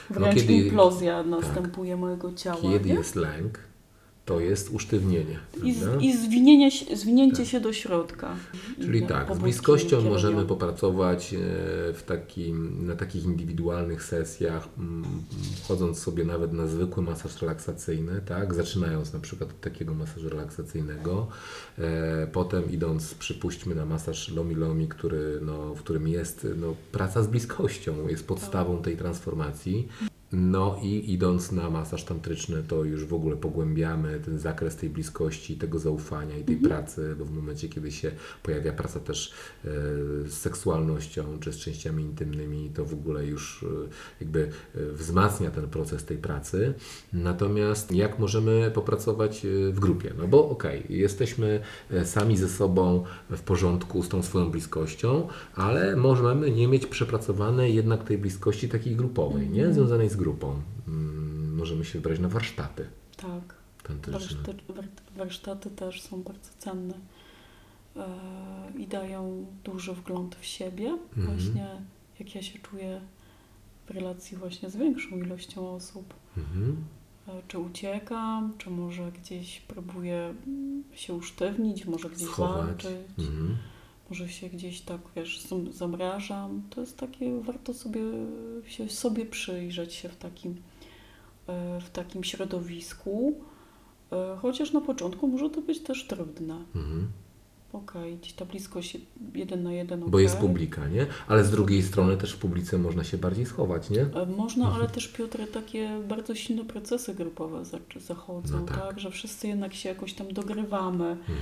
[0.10, 2.62] wręcz kiedy- implozja następuje mojego ciała.
[2.62, 2.94] Kiedy nie?
[2.96, 3.60] jest lęk,
[4.26, 5.40] to jest usztywnienie.
[5.64, 7.46] I, z, i zwinienie, zwinięcie Tak.
[7.46, 8.36] się do środka.
[8.82, 11.38] Czyli tak, z bliskością możemy popracować e,
[11.94, 14.68] w takim, na takich indywidualnych sesjach,
[15.64, 18.54] wchodząc sobie nawet na zwykły masaż relaksacyjny, tak?
[18.54, 21.28] zaczynając na przykład od takiego masażu relaksacyjnego,
[21.78, 27.24] e, potem idąc, przypuśćmy, na masaż Lomi Lomi, który, no, w którym jest no, praca
[27.24, 29.88] z bliskością, jest podstawą tej transformacji.
[30.34, 35.58] No i idąc na masaż tantryczny, to już w ogóle pogłębiamy ten zakres tej bliskości,
[35.58, 38.12] tego zaufania i tej pracy, bo w momencie, kiedy się
[38.44, 39.34] pojawia praca też
[39.66, 39.68] e,
[40.30, 43.68] z seksualnością czy z częściami intymnymi, to w ogóle już e,
[44.22, 46.74] jakby e, wzmacnia ten proces tej pracy.
[47.14, 50.14] Natomiast jak możemy popracować w grupie?
[50.18, 51.60] No bo okej, jesteśmy
[51.92, 57.76] e, sami ze sobą w porządku z tą swoją bliskością, ale możemy nie mieć przepracowanej
[57.76, 59.74] jednak tej bliskości takiej grupowej, nie?
[59.74, 60.62] Związanej z grupą.
[60.88, 63.56] Mm, Możemy się wybrać na warsztaty Tak.
[65.18, 66.94] warsztaty też są bardzo cenne
[67.96, 68.08] e,
[68.78, 70.98] i dają duży wgląd w siebie.
[71.18, 71.28] Mhm.
[71.38, 71.68] Właśnie
[72.20, 73.02] jak ja się czuję
[73.86, 76.14] w relacji właśnie z większą ilością osób.
[76.38, 76.78] Mhm.
[77.28, 82.66] E, Czy uciekam, czy może gdzieś próbuję mm, się usztywnić, może gdzieś Schować.
[82.84, 83.58] walczyć, Mhm.
[84.12, 86.62] Może się gdzieś tak, wiesz, zam- zamrażam.
[86.70, 88.02] To jest takie, warto sobie,
[88.68, 90.56] się sobie przyjrzeć się w takim,
[91.48, 93.34] e, w takim środowisku.
[94.12, 96.56] E, Chociaż na początku może to być też trudne.
[96.76, 97.12] Mhm.
[97.74, 98.98] Okej, gdzieś ta bliskość
[99.36, 100.00] jeden na jeden.
[100.10, 101.06] Bo jest publika, nie?
[101.28, 104.02] Ale z drugiej strony też w publice można się bardziej schować, nie?
[104.02, 108.78] E, Można, ale też Piotr, takie bardzo silne procesy grupowe za- zachodzą, No tak.
[108.78, 109.00] tak.
[109.00, 111.38] Że wszyscy jednak się jakoś tam dogrywamy, Mhm.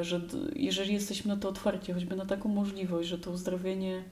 [0.00, 4.02] e, że d- jeżeli jesteśmy na to otwarci, choćby na taką możliwość, że to uzdrowienie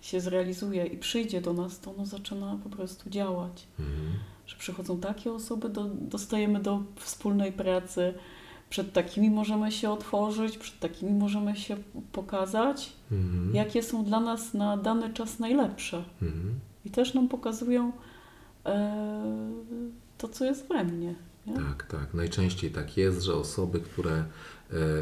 [0.00, 3.66] się zrealizuje i przyjdzie do nas, to ono zaczyna po prostu działać.
[3.80, 3.98] Mhm.
[4.46, 8.14] Że przychodzą takie osoby, do, dostajemy do wspólnej pracy,
[8.70, 11.76] przed takimi możemy się otworzyć, przed takimi możemy się
[12.12, 13.54] pokazać, Mhm.
[13.54, 16.04] jakie są dla nas na dany czas najlepsze.
[16.22, 16.54] Mhm.
[16.84, 17.92] I też nam pokazują
[18.66, 19.52] e,
[20.18, 21.14] to, co jest we mnie.
[21.46, 21.54] Nie?
[21.54, 22.14] Tak, tak.
[22.14, 24.24] Najczęściej tak jest, że osoby, które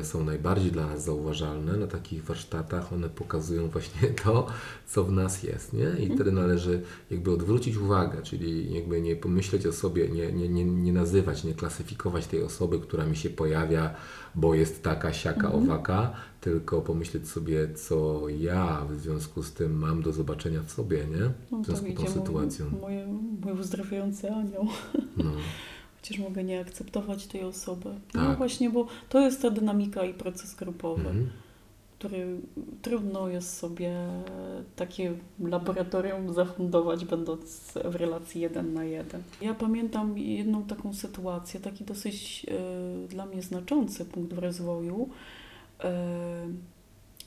[0.03, 4.47] są najbardziej dla nas zauważalne na takich warsztatach, one pokazują właśnie to,
[4.87, 5.89] co w nas jest, nie?
[5.99, 10.65] I wtedy należy jakby odwrócić uwagę, czyli jakby nie pomyśleć o sobie, nie, nie, nie,
[10.65, 13.95] nie nazywać, nie klasyfikować tej osoby, która mi się pojawia,
[14.35, 20.03] bo jest taka, siaka, owaka, tylko pomyśleć sobie, co ja w związku z tym mam
[20.03, 21.31] do zobaczenia w sobie, nie?
[21.51, 22.71] No, W związku z tą sytuacją.
[22.71, 23.07] Mój, mój,
[23.41, 24.67] mój uzdrawiający anioł.
[25.17, 25.25] No.
[26.03, 27.91] Chociaż mogę nie akceptować tej osoby.
[28.13, 28.23] Tak.
[28.23, 31.31] No właśnie, bo to jest ta dynamika i proces grupowy, Mhm.
[31.99, 32.41] który
[32.83, 33.97] trudno jest sobie
[34.77, 39.23] takie laboratorium zafundować, będąc w relacji jeden na jeden.
[39.41, 45.09] Ja pamiętam jedną taką sytuację, taki dosyć e, dla mnie znaczący punkt w rozwoju,
[45.85, 46.47] e,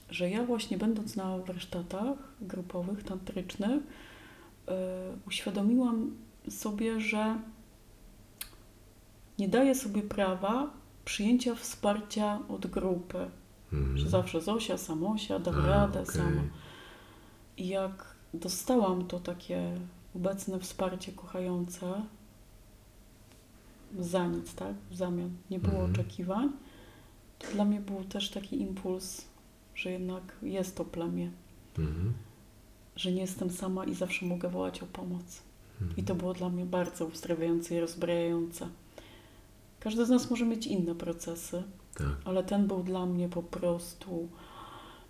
[0.09, 3.83] że ja właśnie będąc na warsztatach grupowych, tantrycznych,
[4.67, 4.73] e,
[5.27, 6.11] uświadomiłam
[6.49, 7.35] sobie, że
[9.41, 10.69] nie daję sobie prawa
[11.05, 13.17] przyjęcia wsparcia od grupy.
[13.73, 13.97] Mhm.
[13.97, 16.15] Że zawsze Zosia, Samosia, dam A, radę okej.
[16.15, 16.41] sama.
[17.57, 19.75] I jak dostałam to takie
[20.15, 22.01] obecne wsparcie kochające
[23.99, 24.73] za nic, tak?
[24.91, 25.29] W zamian.
[25.49, 25.91] Nie było Mhm.
[25.91, 26.49] oczekiwań.
[27.39, 29.25] To dla mnie był też taki impuls,
[29.75, 31.31] że jednak jest to plemię.
[31.79, 32.13] Mhm.
[32.95, 35.41] Że nie jestem sama i zawsze mogę wołać o pomoc.
[35.97, 38.67] I to było dla mnie bardzo uzdrawiające i rozbrajające.
[39.83, 41.63] Każdy z nas może mieć inne procesy,
[41.97, 42.07] Tak.
[42.25, 44.27] ale ten był dla mnie po prostu.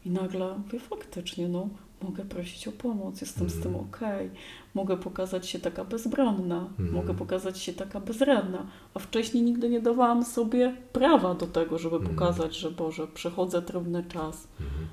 [0.05, 1.69] I nagle mówię, faktycznie, no,
[2.01, 3.86] mogę prosić o pomoc, jestem z tym Mhm.
[3.86, 4.30] okej.
[4.74, 6.91] Mogę pokazać się taka bezbronna, Mhm.
[6.93, 8.65] mogę pokazać się taka bezradna.
[8.93, 12.15] A wcześniej nigdy nie dawałam sobie prawa do tego, żeby Mhm.
[12.15, 14.47] pokazać, że Boże, przechodzę trudny czas.
[14.61, 14.88] Mhm.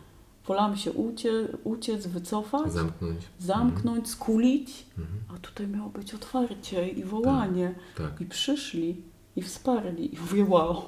[0.47, 1.31] Wolałam się ucie,
[1.65, 3.21] uciec, wycofać, Zamknąć.
[3.39, 5.19] zamknąć, skulić, Mhm.
[5.37, 7.75] a tutaj miało być otwarcie i wołanie.
[7.97, 8.21] Tak.
[8.21, 9.03] I przyszli,
[9.39, 10.83] i wsparli, i mówię, wow.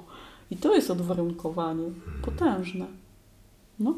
[0.51, 1.91] I to jest odwarunkowanie
[2.23, 2.87] potężne.
[3.79, 3.95] No,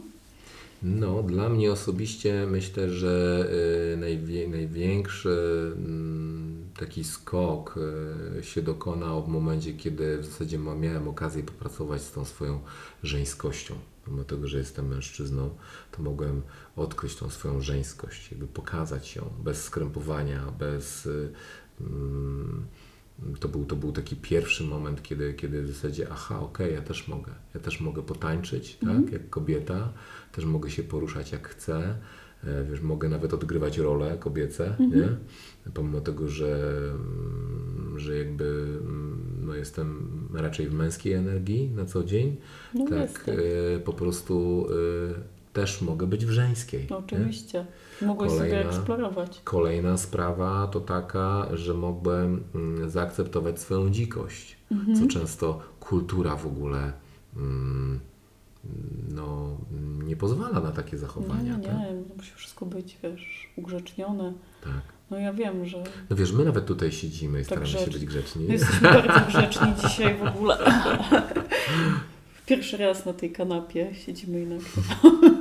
[0.83, 3.47] No, dla mnie osobiście myślę, że
[3.95, 7.79] y, najwie, największy mm, taki skok
[8.39, 12.61] y, się dokonał w momencie, kiedy w zasadzie miałem okazję popracować z tą swoją
[13.03, 13.75] żeńskością.
[14.05, 15.51] Pomimo tego, że jestem mężczyzną,
[15.91, 16.43] to mogłem
[16.77, 21.07] odkryć tą swoją żeńskość, jakby pokazać ją bez skrępowania, bez.
[21.07, 21.33] y,
[21.81, 22.67] mm,
[23.41, 27.09] to był, to był taki pierwszy moment, kiedy, kiedy w zasadzie, aha, okej, ja też
[27.09, 27.33] mogę.
[27.55, 29.05] Ja też mogę potańczyć, Mhm.
[29.05, 29.93] tak, jak kobieta,
[30.33, 31.95] też mogę się poruszać jak chcę,
[32.45, 34.91] e, wiesz, mogę nawet odgrywać role kobiece, Mhm.
[35.01, 35.09] nie?
[35.75, 38.45] Pomimo tego, że, mm, że jakby
[38.81, 42.37] mm, no jestem raczej w męskiej energii na co dzień,
[42.75, 43.39] No tak jesteś.
[43.77, 46.87] e, po prostu e, też mogę być w żeńskiej.
[46.91, 47.05] No nie?
[47.07, 47.67] oczywiście.
[48.03, 49.41] Mogłeś sobie Kolejna- eksplorować.
[49.45, 54.97] Kolejna sprawa to taka, że mogłem mm, zaakceptować swoją dzikość, Mhm.
[55.01, 56.93] co często kultura w ogóle
[57.37, 58.01] mm,
[59.15, 59.57] no,
[60.05, 61.57] nie pozwala na takie zachowania.
[61.57, 61.79] Nie, tak?
[61.79, 61.87] nie,
[62.17, 64.33] musi wszystko być, wiesz, ugrzecznione.
[64.65, 64.73] Tak.
[65.11, 67.93] No ja wiem, że No wiesz, my nawet tutaj siedzimy i Tak staramy się grzecz-
[67.93, 68.45] być grzeczni.
[68.47, 70.59] my jesteśmy bardzo grzeczni dzisiaj w ogóle.
[72.47, 75.29] Pierwszy raz na tej kanapie siedzimy i nagrywamy.
[75.29, 75.32] I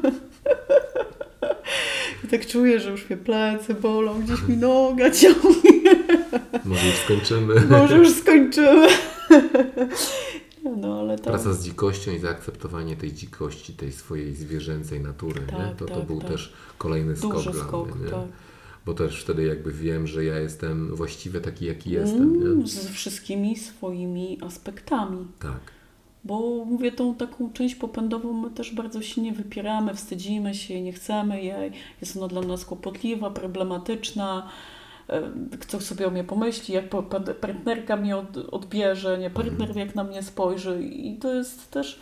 [2.31, 5.81] tak czuję, że już mnie plecy bolą, gdzieś mi noga ciągnie.
[6.65, 7.61] Może już skończymy.
[7.69, 8.87] Może już skończymy.
[10.77, 11.25] No ale tak.
[11.25, 15.57] Praca z dzikością i zaakceptowanie tej dzikości, tej swojej zwierzęcej natury, nie?
[15.57, 16.29] Tak, To, to tak, był tak.
[16.29, 18.11] też kolejny skok Duży dla skok, mnie, nie?
[18.11, 18.25] tak.
[18.85, 22.45] Bo też wtedy jakby wiem, że ja jestem właściwie taki, jaki jestem, nie?
[22.45, 25.27] Mm, ze wszystkimi swoimi aspektami.
[25.39, 25.59] Tak.
[26.23, 30.93] Bo mówię, tą taką część popędową my też bardzo się nie wypieramy, wstydzimy się, nie
[30.93, 31.71] chcemy jej.
[32.01, 34.49] Jest ona dla nas kłopotliwa, problematyczna.
[35.09, 35.21] E,
[35.59, 36.85] Kto sobie o mnie pomyśli, jak
[37.41, 40.83] partnerka mnie od, odbierze, nie partner jak na mnie spojrzy.
[40.83, 41.99] I to jest też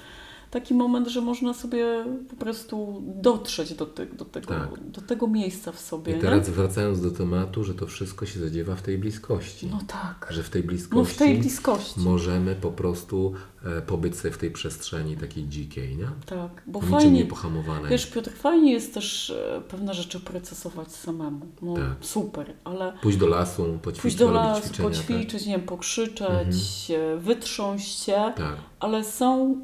[0.52, 4.70] taki moment, że można sobie po prostu dotrzeć do, te, do, tego, Tak.
[4.90, 6.12] do tego miejsca w sobie.
[6.12, 6.22] I nie?
[6.22, 9.68] teraz wracając do tematu, że to wszystko się zadziewa w tej bliskości.
[9.68, 10.28] No tak.
[10.30, 12.00] Że w tej No bliskości w tej bliskości.
[12.00, 13.34] możemy po prostu
[13.66, 16.08] e, pobyć sobie w tej przestrzeni takiej dzikiej, nie?
[16.26, 17.12] Tak, bo Niczym fajnie.
[17.12, 17.90] niepohamowanej.
[17.92, 21.46] Wiesz, Piotr, fajnie jest też e, pewne rzeczy procesować samemu.
[21.62, 21.84] No Tak.
[22.02, 27.18] super, ale Pójść do lasu, poćwiczyć, pójść do lasu, ćwiczenia, poćwiczyć, nie wiem, pokrzyczeć, e,
[27.18, 28.38] wytrząść się, Tak?
[28.38, 28.56] tak.
[28.80, 29.56] ale są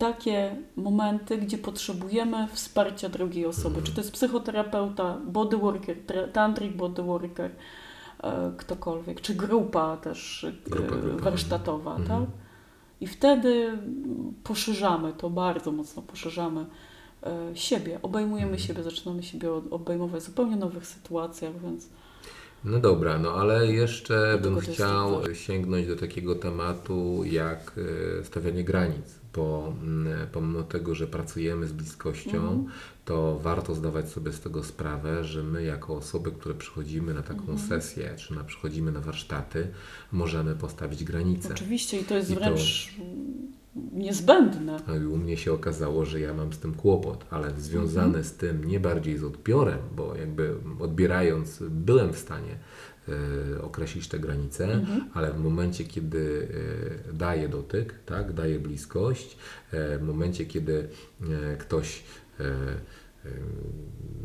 [0.00, 3.82] takie momenty, gdzie potrzebujemy wsparcia drugiej osoby.
[3.82, 5.96] Czy to jest psychoterapeuta, bodyworker,
[6.32, 7.50] tantric bodyworker,
[8.22, 12.08] e, ktokolwiek, czy grupa też e, Grupa, grupa, warsztatowa, mhm.
[12.08, 12.36] tak?
[13.00, 13.78] I wtedy
[14.44, 16.66] poszerzamy to, bardzo mocno poszerzamy
[17.22, 18.66] e, siebie, obejmujemy Mhm.
[18.66, 21.88] siebie, zaczynamy siebie obejmować w zupełnie nowych sytuacjach, więc
[22.64, 27.80] No dobra, no ale jeszcze bym chciał sięgnąć do takiego tematu jak
[28.22, 32.64] stawianie granic, bo mm, pomimo tego, że pracujemy z bliskością, Mhm.
[33.04, 37.40] to warto zdawać sobie z tego sprawę, że my jako osoby, które przychodzimy na taką
[37.40, 37.58] Mhm.
[37.58, 39.68] sesję, czy na przychodzimy na warsztaty,
[40.12, 41.48] możemy postawić granice.
[41.54, 43.52] oczywiście i to jest I to- wręcz mm,
[43.92, 44.76] niezbędne.
[45.12, 48.24] U mnie się okazało, że ja mam z tym kłopot, ale związany Mhm.
[48.24, 52.58] z tym nie bardziej z odbiorem, bo jakby odbierając byłem w stanie
[53.62, 55.04] określić te granice, Mhm.
[55.14, 56.48] ale w momencie, kiedy
[57.10, 59.36] e, daję dotyk, tak, daję bliskość,
[59.72, 60.88] e, w momencie, kiedy
[61.58, 62.02] ktoś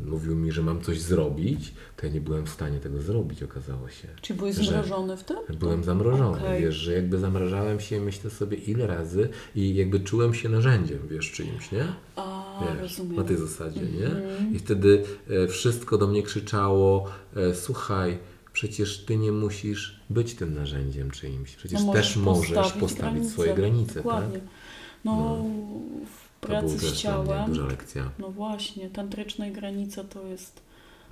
[0.06, 3.88] mówił mi, że mam coś zrobić, to ja nie byłem w stanie tego zrobić, okazało
[3.88, 4.08] się.
[4.22, 5.36] Czy byłeś zamrożony w tym?
[5.58, 6.62] Byłem zamrożony, Okej.
[6.62, 11.32] wiesz, że jakby zamrażałem się, myślę sobie ile razy i jakby czułem się narzędziem, wiesz,
[11.32, 11.84] czyimś, nie?
[12.16, 13.16] A, Wiesz, rozumiem.
[13.16, 14.06] na tej zasadzie, nie?
[14.06, 14.54] Mhm.
[14.54, 18.18] I wtedy e, wszystko do mnie krzyczało, e, słuchaj,
[18.56, 23.30] przecież ty nie musisz być tym narzędziem czyimś, przecież No też możesz postawić postawić granice.
[23.32, 24.38] swoje granice, Dokładnie.
[24.38, 24.48] tak?
[25.04, 25.36] No,
[26.06, 28.10] w To była pracy z dla mnie ciałem, duża lekcja.
[28.18, 30.60] no właśnie, tantrycznej granice to jest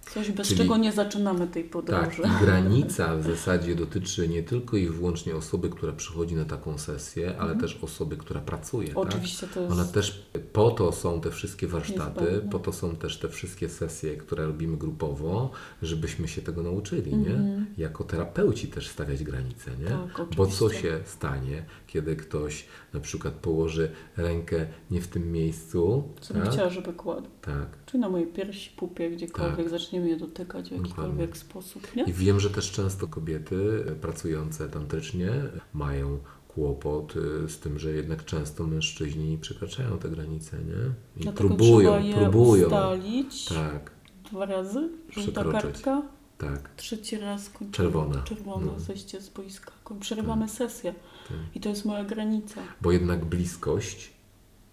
[0.05, 2.23] coś, bez Czyli- czego nie zaczynamy tej Tak, podróży.
[2.23, 7.35] i granica w zasadzie dotyczy nie tylko i wyłącznie osoby, która przychodzi na taką sesję,
[7.39, 8.89] ale też osoby, która pracuje.
[8.89, 8.97] tak?
[8.97, 9.73] Oczywiście to jest...
[9.73, 14.17] Ona też, po to są te wszystkie warsztaty, po to są też te wszystkie sesje,
[14.17, 15.51] które robimy grupowo,
[15.83, 17.31] żebyśmy się tego nauczyli, nie?
[17.35, 17.67] Mhm.
[17.79, 19.99] Jako terapeuci też stawiać granice, nie?
[20.17, 21.65] Tak, Bo co się stanie,
[21.95, 26.53] kiedy ktoś na przykład położy rękę nie w tym miejscu, Co bym tak?
[26.53, 27.29] chciała, żeby kładł.
[27.43, 27.67] tak.
[27.87, 31.37] Czy na mojej piersi, pupie, gdziekolwiek, zaczniemy je dotykać w jakikolwiek Dokładnie.
[31.37, 32.05] sposób, nie?
[32.05, 35.31] I wiem, że też często kobiety e, pracujące tantrycznie
[35.75, 36.19] mają
[36.49, 37.15] kłopot
[37.45, 40.93] e, z tym, że jednak często mężczyźni przekraczają te granice, nie?
[41.17, 42.67] I Dlatego próbują, trzeba je próbują.
[42.67, 43.91] ustalić Tak,
[44.31, 46.03] dwa razy, żółta kartka,
[46.39, 46.71] tak.
[46.77, 47.73] trzeci raz kończymy.
[47.73, 48.23] Czerwona.
[48.23, 48.81] Czerwona, No.
[48.81, 49.73] zejście z boiska.
[50.01, 50.95] Przerywamy sesję.
[51.29, 51.37] Tak.
[51.55, 52.61] I to jest moja granica.
[52.81, 54.11] Bo jednak bliskość,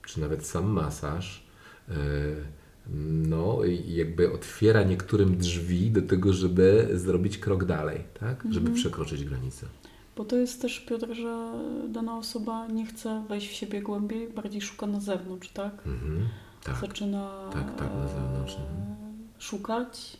[0.05, 1.43] czy nawet sam masaż,
[1.89, 1.93] e,
[3.23, 8.43] no jakby otwiera niektórym drzwi do tego, żeby zrobić krok dalej, tak?
[8.43, 8.75] Żeby Mhm.
[8.75, 9.65] przekroczyć granicę.
[10.17, 11.53] Bo to jest też, Piotr, że
[11.89, 15.73] dana osoba nie chce wejść w siebie głębiej, bardziej szuka na zewnątrz, tak?
[15.87, 16.27] Mhm.
[16.63, 16.75] Tak.
[16.81, 18.95] Zaczyna Tak, tak, na zewnątrz, e, mhm.
[19.39, 20.17] szukać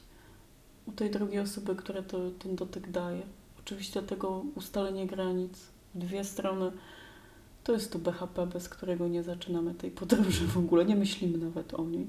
[0.86, 3.22] u tej drugiej osoby, która to, ten dotyk daje.
[3.60, 5.54] Oczywiście dlatego ustalenie granic
[5.96, 6.72] dwie strony
[7.64, 11.74] to jest to BHP, bez którego nie zaczynamy tej podróży w ogóle, nie myślimy nawet
[11.74, 12.08] o niej.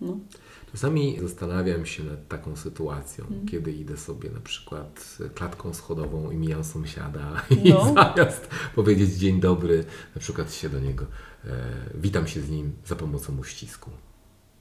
[0.00, 0.18] No.
[0.72, 3.46] Czasami zastanawiam się nad taką sytuacją, Mhm.
[3.48, 7.94] kiedy idę sobie na przykład klatką schodową i mijam sąsiada i No.
[8.16, 11.04] zamiast powiedzieć dzień dobry, na przykład się do niego,
[11.44, 11.48] e,
[11.94, 13.90] witam się z nim za pomocą uścisku.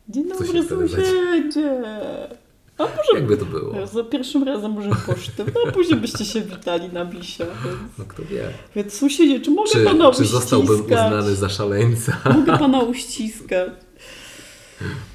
[0.09, 2.30] Dzień dobry sąsiedzie.
[2.78, 3.88] A może Jakby to było?
[3.88, 7.45] za pierwszym razem może pocztę, no a później byście się witali na bisia.
[7.45, 8.43] Więc, No kto wie.
[8.76, 10.28] więc sąsiedzie, czy mogę Czy, pana czy uściskać?
[10.41, 12.17] zostałbym uznany za szaleńca?
[12.36, 13.69] Mogę pana uściskać.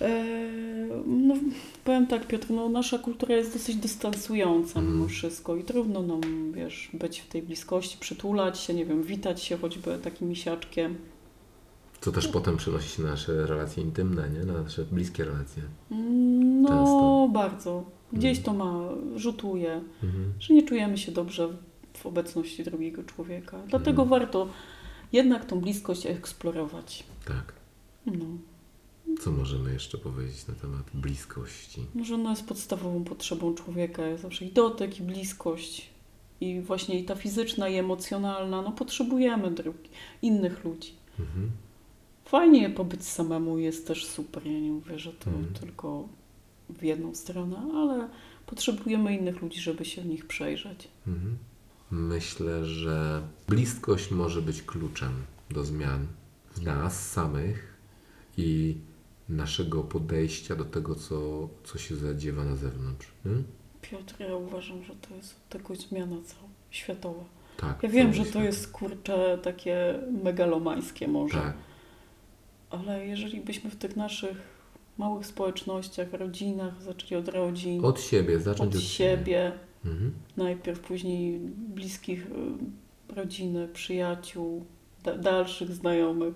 [0.00, 0.24] E,
[1.06, 1.34] no,
[1.84, 5.09] powiem tak, Piotr, no, nasza kultura jest dosyć dystansująca mimo Mhm.
[5.09, 6.20] wszystko i trudno nam,
[6.52, 10.96] wiesz, być w tej bliskości, przytulać się, nie wiem, witać się choćby takim misiaczkiem.
[12.01, 14.44] Co też potem przenosi się na nasze relacje intymne, nie?
[14.44, 15.62] na nasze bliskie relacje.
[15.90, 17.28] Mm, No, Często.
[17.32, 17.84] bardzo.
[18.12, 20.32] Gdzieś to ma, rzutuje, Mhm.
[20.40, 21.49] że nie czujemy się dobrze
[21.94, 23.59] w obecności drugiego człowieka.
[23.68, 24.09] Dlatego Mhm.
[24.20, 24.49] warto
[25.12, 27.05] jednak tą bliskość eksplorować.
[27.24, 27.53] Tak.
[28.07, 28.24] No.
[29.20, 31.86] Co możemy jeszcze powiedzieć na temat bliskości?
[32.05, 34.07] Że ona jest podstawową potrzebą człowieka.
[34.07, 35.90] Jest zawsze i dotyk, i bliskość.
[36.40, 38.62] I właśnie i ta fizyczna, i emocjonalna.
[38.62, 39.88] No potrzebujemy drugi,
[40.22, 40.92] innych ludzi.
[41.20, 41.51] Mhm.
[42.31, 44.47] Fajnie pobyć samemu jest też super.
[44.47, 45.55] Ja nie mówię, że to Mhm.
[45.55, 46.09] tylko
[46.70, 48.09] w jedną stronę, ale
[48.47, 50.89] potrzebujemy innych ludzi, żeby się w nich przejrzeć.
[51.07, 51.39] Mhm.
[51.91, 55.12] Myślę, że bliskość może być kluczem
[55.51, 56.07] do zmian
[56.51, 57.74] w nas samych
[58.37, 58.76] i
[59.29, 63.07] naszego podejścia do tego, co, co się zadziewa na zewnątrz.
[63.24, 63.43] Nie?
[63.83, 66.16] Piotr, ja uważam, że to jest tego zmiana
[66.70, 67.24] światowa.
[67.57, 67.83] Tak.
[67.83, 68.45] Ja wiem, że to świat.
[68.45, 71.39] jest kurcze takie megalomańskie może.
[71.39, 71.55] Tak.
[72.71, 74.59] Ale jeżeli byśmy w tych naszych
[74.99, 79.16] małych społecznościach, rodzinach, zaczęli od rodzin, Od siebie, zacząć od od, siebie.
[79.16, 79.53] siebie,
[79.85, 80.12] Mhm.
[80.37, 81.39] najpierw później
[81.75, 84.64] bliskich y, rodziny, przyjaciół,
[85.05, 86.35] da, dalszych znajomych,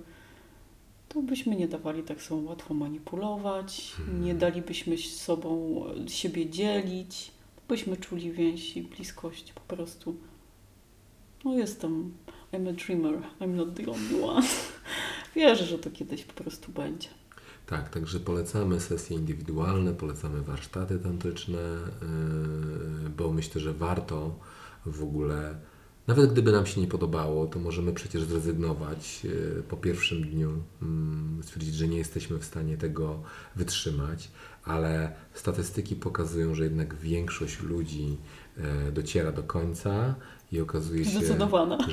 [1.09, 4.25] to byśmy nie dawali tak sobą łatwo manipulować, Hmm.
[4.25, 5.75] nie dalibyśmy sobą
[6.05, 7.31] e, siebie dzielić,
[7.69, 10.17] byśmy czuli więź i bliskość po prostu.
[11.45, 12.15] No jestem,
[12.53, 14.47] I'm a dreamer, I'm not the only one.
[15.35, 17.09] Wierzę, że to kiedyś po prostu będzie.
[17.67, 21.59] Tak, także polecamy sesje indywidualne, polecamy warsztaty tantryczne,
[23.03, 24.39] yy, bo myślę, że warto
[24.87, 25.55] w ogóle,
[26.07, 31.41] nawet gdyby nam się nie podobało, to możemy przecież zrezygnować yy, po pierwszym dniu, mm,
[31.43, 33.23] stwierdzić, że nie jesteśmy w stanie tego
[33.57, 34.31] wytrzymać,
[34.65, 38.17] ale statystyki pokazują, że jednak większość ludzi
[38.57, 40.15] yy, dociera do końca
[40.53, 41.11] i okazuje się,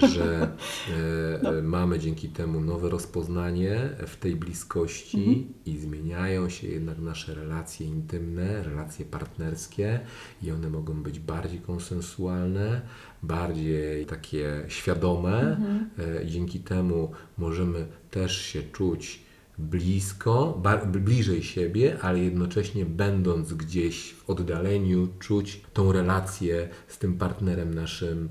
[0.08, 1.50] że e, No.
[1.64, 5.46] mamy dzięki temu nowe rozpoznanie w tej bliskości Mhm.
[5.66, 10.00] i zmieniają się jednak nasze relacje intymne, relacje partnerskie
[10.44, 12.82] i one mogą być bardziej konsensualne,
[13.24, 15.90] bardziej takie świadome Mhm.
[16.22, 19.29] e, dzięki temu możemy też się czuć
[19.60, 27.74] blisko, bliżej siebie, ale jednocześnie będąc gdzieś w oddaleniu, czuć tą relację z tym partnerem
[27.74, 28.30] naszym,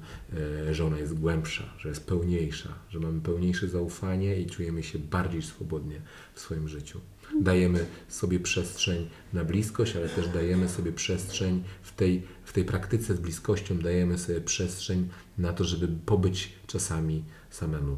[0.69, 4.99] e, że ona jest głębsza, że jest pełniejsza, że mamy pełniejsze zaufanie i czujemy się
[4.99, 6.01] bardziej swobodnie
[6.35, 7.01] w swoim życiu.
[7.41, 13.15] Dajemy sobie przestrzeń na bliskość, ale też dajemy sobie przestrzeń w tej, w tej praktyce
[13.15, 15.09] z bliskością, dajemy sobie przestrzeń
[15.39, 17.97] na to, żeby pobyć czasami samemu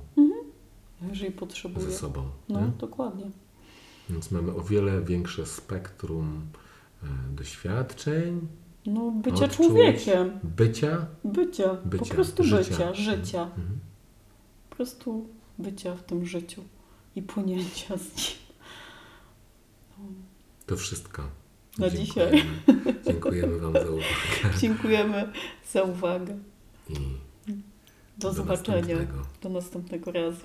[1.08, 1.86] Jeżeli potrzebuję.
[1.90, 2.24] ze sobą.
[2.48, 2.66] No, nie?
[2.66, 3.30] dokładnie.
[4.10, 6.42] Więc mamy o wiele większe spektrum
[7.02, 8.48] e, doświadczeń,
[8.86, 9.56] No, bycia Odczuć.
[9.56, 10.38] człowiekiem.
[10.42, 11.06] bycia.
[11.24, 11.76] Bycia.
[11.84, 12.70] Bycia, Po prostu życia.
[12.70, 13.42] bycia, życia.
[13.42, 13.78] Mhm.
[14.70, 15.28] Po prostu
[15.58, 16.62] bycia w tym życiu
[17.16, 18.36] i płynięcia z nim.
[20.66, 21.22] To wszystko.
[21.78, 22.42] Na Dziękujemy.
[23.06, 25.32] Dziękujemy Wam za uwagę Dziękujemy
[25.72, 26.38] za uwagę.
[26.88, 26.94] i
[28.18, 28.78] Do, do zobaczenia.
[28.78, 29.22] następnego.
[29.42, 30.40] Do następnego razu.